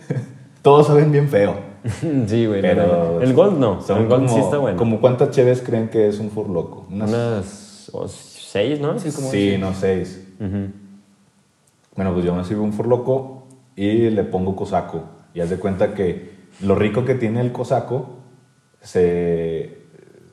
[0.62, 1.56] Todos saben bien feo.
[2.26, 2.62] sí, güey.
[2.62, 3.20] Pero no, no.
[3.20, 3.78] El Gold no.
[3.88, 4.78] El Gold como, sí está bueno.
[4.78, 6.86] como ¿Cuántas cheves creen que es un Furloco?
[6.90, 8.98] Unas Unas o seis, ¿no?
[8.98, 10.26] Sí, como Sí, no, seis.
[10.40, 10.83] Ujú.
[11.96, 15.04] Bueno, pues yo me sirvo un Furloco y le pongo cosaco.
[15.32, 18.18] Y haz de cuenta que lo rico que tiene el cosaco
[18.80, 19.82] se,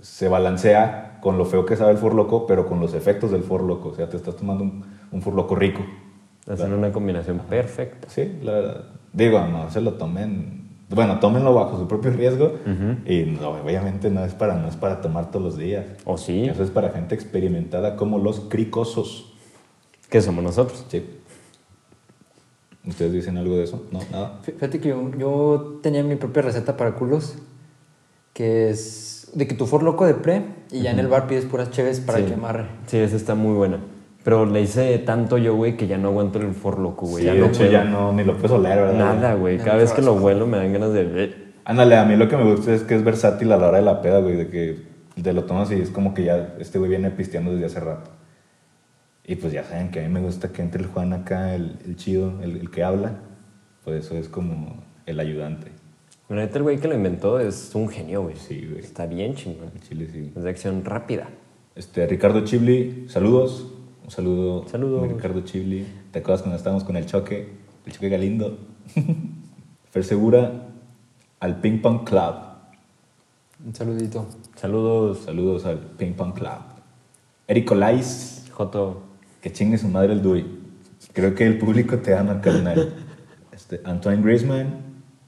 [0.02, 3.90] se balancea con lo feo que sabe el Furloco, pero con los efectos del Furloco.
[3.90, 5.82] O sea, te estás tomando un, un Furloco rico.
[6.48, 8.10] Hacen una combinación perfecta.
[8.10, 8.86] Sí, la verdad.
[9.14, 10.62] Digo, no se lo tomen.
[10.90, 12.54] Bueno, tómenlo bajo su propio riesgo.
[13.06, 15.86] Y no, obviamente no es, para, no es para tomar todos los días.
[16.06, 16.46] ¿O sí?
[16.46, 19.34] Eso es para gente experimentada como los cricosos.
[20.10, 20.86] ¿Qué somos nosotros?
[20.90, 21.06] Sí.
[22.86, 23.86] ¿Ustedes dicen algo de eso?
[23.92, 24.40] No, nada.
[24.42, 27.36] Fíjate que yo, yo tenía mi propia receta para culos,
[28.34, 31.46] que es de que tu for loco de pre y ya en el bar pides
[31.46, 32.26] puras cheves para Sí.
[32.26, 32.66] que amarre.
[32.88, 33.80] Sí, esa está muy buena.
[34.24, 37.24] Pero le hice tanto yo, güey, que ya no aguanto el For Loco, güey.
[37.24, 37.72] Sí, ya de no hecho puedo.
[37.72, 38.94] ya no, ni lo puedes oler, ¿verdad?
[39.16, 39.58] Nada, güey.
[39.58, 41.34] Cada vez que lo huelo me dan ganas de...
[41.66, 43.84] Ándale, a mí lo que me gusta es que es versátil a la hora de
[43.84, 44.84] la peda, güey, de que
[45.22, 48.12] te lo tomas y es como que ya este güey viene pisteando desde hace rato.
[49.26, 51.78] Y pues ya saben que a mí me gusta que entre el Juan acá, el,
[51.86, 53.20] el chido, el, el que habla.
[53.84, 55.72] Pues eso es como el ayudante.
[56.30, 58.38] La neta, el güey que lo inventó es un genio, güey.
[58.38, 58.80] Sí, güey.
[58.80, 59.72] Está bien chingón.
[59.88, 60.32] Chile sí.
[60.36, 61.30] Es de acción rápida.
[61.76, 63.68] Este, Ricardo Chibli, saludos.
[64.04, 64.68] Un saludo.
[64.68, 65.12] Saludos.
[65.12, 65.86] Ricardo Chibli.
[66.12, 67.50] ¿Te acuerdas cuando estábamos con el choque?
[67.86, 68.60] El choque Galindo.
[69.92, 70.70] Fer Segura,
[71.42, 72.36] al Ping Pong Club.
[73.66, 74.26] Un saludito.
[74.56, 76.62] Saludos, Saludos al Ping Pong Club.
[77.48, 79.04] Eric Olais, Joto.
[79.42, 80.46] Que chingue su madre el Dui.
[81.14, 82.94] Creo que el público te ama, carnal.
[83.52, 84.76] Este, Antoine Griezmann,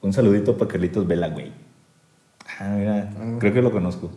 [0.01, 1.51] un saludito para Carlitos Vela, güey.
[2.59, 4.11] Ah, mira, creo que lo conozco.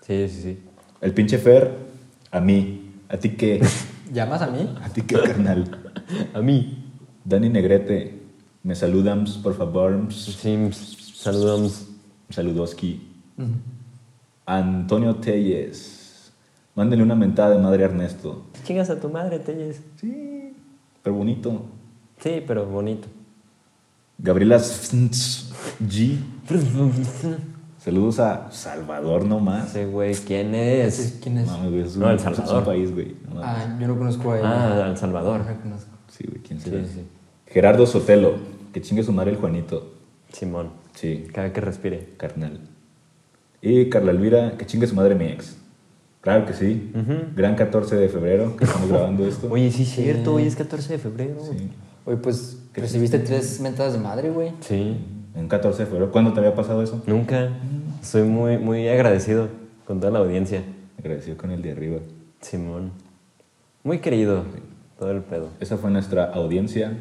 [0.00, 0.58] Sí, sí, sí.
[1.00, 1.76] El pinche Fer,
[2.30, 2.92] a mí.
[3.08, 3.60] ¿A ti qué?
[4.12, 4.74] ¿Llamas a mí?
[4.82, 5.78] ¿A ti qué, carnal?
[6.34, 6.90] A mí.
[7.24, 8.20] Dani Negrete,
[8.62, 10.12] me saludamos, por favor.
[10.12, 10.70] Sí,
[11.14, 11.88] saludos.
[12.28, 13.08] Saludoski.
[14.46, 16.32] Antonio Telles,
[16.74, 18.46] mándele una mentada de madre a Ernesto.
[18.64, 19.82] Chingas a tu madre, Telles.
[20.00, 20.52] Sí,
[21.02, 21.62] pero bonito.
[22.20, 23.08] Sí, pero bonito.
[24.18, 26.18] Gabriela G.
[27.78, 29.70] Saludos a Salvador nomás.
[29.70, 31.18] Ese güey, ¿quién ¿Ese es?
[31.20, 31.48] ¿Quién es?
[31.48, 32.64] Mames, güey, es un, No, El es un Salvador.
[32.64, 33.16] país, güey.
[33.32, 33.40] No.
[33.42, 34.46] Ah, yo no conozco a él.
[34.46, 35.40] Ah, El Salvador.
[35.40, 35.90] No conozco.
[36.08, 36.84] Sí, güey, ¿quién Sí, será?
[36.86, 37.02] sí.
[37.46, 38.34] Gerardo Sotelo,
[38.72, 39.94] que chingue su madre el Juanito.
[40.32, 40.70] Simón.
[40.94, 42.10] Sí, Cada que respire.
[42.16, 42.60] carnal.
[43.60, 45.56] Y Carla Elvira, que chingue su madre mi ex.
[46.22, 46.92] Claro que sí.
[47.34, 49.48] Gran 14 de febrero, que estamos grabando esto.
[49.50, 50.34] Oye, sí, es cierto.
[50.34, 51.36] Hoy es 14 de febrero.
[51.42, 51.68] Sí.
[52.04, 54.52] Oye, pues recibiste tres mentadas de madre, güey.
[54.60, 54.96] Sí.
[55.34, 56.12] En 14 de febrero.
[56.12, 57.02] ¿Cuándo te había pasado eso?
[57.08, 57.50] Nunca.
[58.02, 59.48] Soy muy, muy agradecido
[59.84, 60.62] con toda la audiencia.
[60.96, 61.98] Agradecido con el de arriba.
[62.40, 62.92] Simón.
[63.82, 64.44] Muy querido.
[65.00, 65.48] Todo el pedo.
[65.58, 66.98] Esa fue nuestra audiencia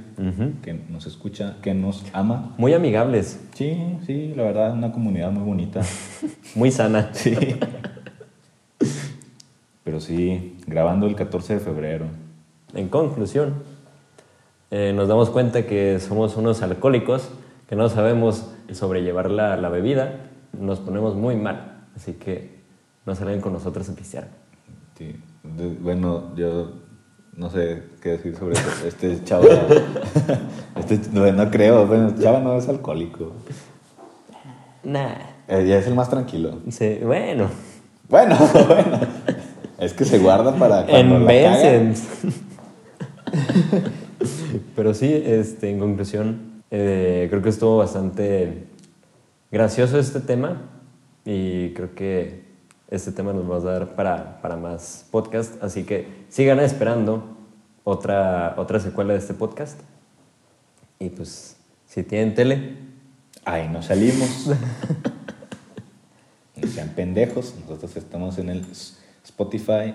[0.63, 2.55] que nos escucha, que nos ama.
[2.57, 3.39] Muy amigables.
[3.53, 5.81] Sí, sí, la verdad, una comunidad muy bonita.
[6.55, 7.11] Muy sana.
[7.13, 7.35] Sí.
[9.83, 12.05] Pero sí, grabando el 14 de febrero.
[12.73, 13.55] En conclusión,
[14.69, 17.29] eh, nos damos cuenta que somos unos alcohólicos,
[17.67, 21.85] que no sabemos sobrellevar la, la bebida, nos ponemos muy mal.
[21.95, 22.61] Así que
[23.05, 24.27] no salgan con nosotros a pistear.
[24.97, 25.15] Sí.
[25.81, 26.71] Bueno, yo
[27.35, 28.69] no sé qué decir sobre esto.
[28.87, 29.45] Este chavo.
[30.75, 31.87] este, no, no creo.
[31.87, 33.33] Bueno, chava no es alcohólico.
[34.83, 35.15] Nah.
[35.47, 36.59] Eh, ya es el más tranquilo.
[36.69, 37.49] Sí, bueno.
[38.09, 38.99] Bueno, bueno.
[39.81, 41.93] Es que se guarda para cuando En la caga.
[44.75, 48.67] Pero sí, este, en conclusión, eh, creo que estuvo bastante
[49.51, 50.61] gracioso este tema
[51.25, 52.45] y creo que
[52.89, 57.37] este tema nos va a dar para, para más podcast, así que sigan esperando
[57.83, 59.79] otra, otra secuela de este podcast.
[60.99, 62.77] Y pues, si tienen tele,
[63.43, 64.47] Ahí nos salimos.
[66.55, 67.55] no sean pendejos.
[67.61, 68.63] Nosotros estamos en el
[69.25, 69.93] Spotify,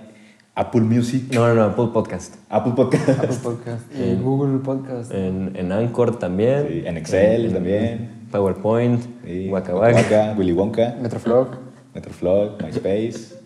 [0.55, 2.37] Apple Music, no, no, no, Apple Podcast.
[2.49, 3.83] Apple Podcast, Apple Podcast.
[3.99, 5.13] Y Google Podcast.
[5.13, 6.67] En, en Anchor también.
[6.69, 8.27] Sí, en Excel también.
[8.31, 10.01] PowerPoint, sí, Waka Waka Waka.
[10.03, 11.49] Waka, Willy Wonka, Metroflog.
[11.95, 13.37] Metroflog, MySpace.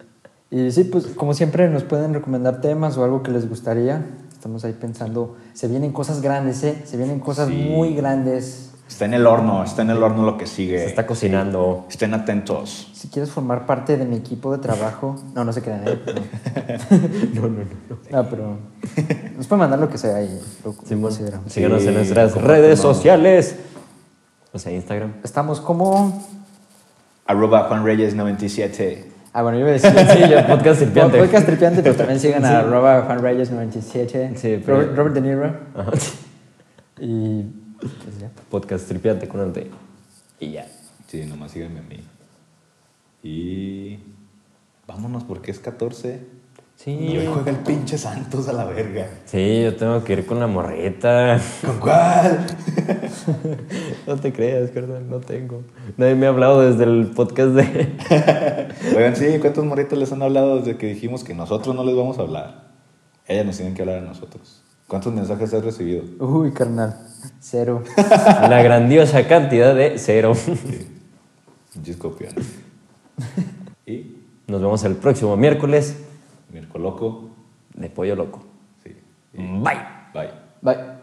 [0.50, 4.04] Y sí, pues como siempre nos pueden recomendar temas o algo que les gustaría.
[4.32, 6.82] Estamos ahí pensando, se vienen cosas grandes, ¿eh?
[6.84, 7.54] Se vienen cosas Sí.
[7.70, 8.69] muy grandes.
[8.90, 10.80] Está en el horno, está en el horno lo que sigue.
[10.80, 11.86] Se está cocinando.
[11.88, 12.90] Estén atentos.
[12.92, 15.98] Si quieres formar parte de mi equipo de trabajo, no, no se crean, ¿eh?
[17.32, 17.58] No, No, no,
[17.88, 17.96] no.
[18.10, 18.58] No, pero
[19.36, 21.52] nos pueden mandar lo que sea y lo, consideramos.
[21.52, 23.56] síganos Sí, en nuestras redes sociales.
[24.52, 25.14] O sea, Instagram.
[25.22, 26.26] Estamos como...
[27.26, 29.08] Arroba Juan Reyes 97.
[29.32, 29.90] Ah, bueno, yo iba a decir...
[30.24, 31.18] Sí, ya, podcast tripiante.
[31.20, 34.32] Podcast tripiante, pero también sigan a arroba Juan Reyes 97.
[34.34, 35.44] Sí, pero- Robert, Robert De Niro.
[35.76, 35.90] Ajá.
[37.00, 37.46] Y...
[38.20, 38.30] Ya.
[38.50, 39.70] Podcast tripiante con arte.
[40.38, 40.66] Y ya.
[41.06, 42.00] Sí, nomás síganme a mí.
[43.22, 43.98] Y
[44.86, 46.20] vámonos porque es 14.
[46.76, 46.92] Sí.
[46.92, 49.08] Y hoy juega el pinche Santos a la verga.
[49.26, 51.40] Sí, yo tengo que ir con la morrita.
[51.64, 52.46] ¿Con cuál?
[54.06, 55.62] No te creas, carnal, no tengo.
[55.96, 57.96] Nadie me ha hablado desde el podcast de...
[58.96, 62.18] Oigan, sí, ¿cuántos morritos les han hablado desde que dijimos que nosotros no les vamos
[62.18, 62.70] a hablar?
[63.28, 64.62] Ellas nos tienen que hablar a nosotros.
[64.90, 66.02] ¿Cuántos mensajes has recibido?
[66.18, 66.96] Uy, carnal.
[67.38, 67.84] Cero.
[67.96, 70.32] La grandiosa cantidad de cero.
[71.96, 72.44] Copianos.
[73.86, 74.16] Y
[74.48, 75.96] Nos vemos el próximo miércoles
[76.52, 77.30] Mirko Loco.
[77.74, 78.40] de Pollo Loco.
[78.82, 78.96] Sí.
[79.32, 79.78] Bye.
[80.12, 80.30] Bye.
[80.60, 80.99] Bye.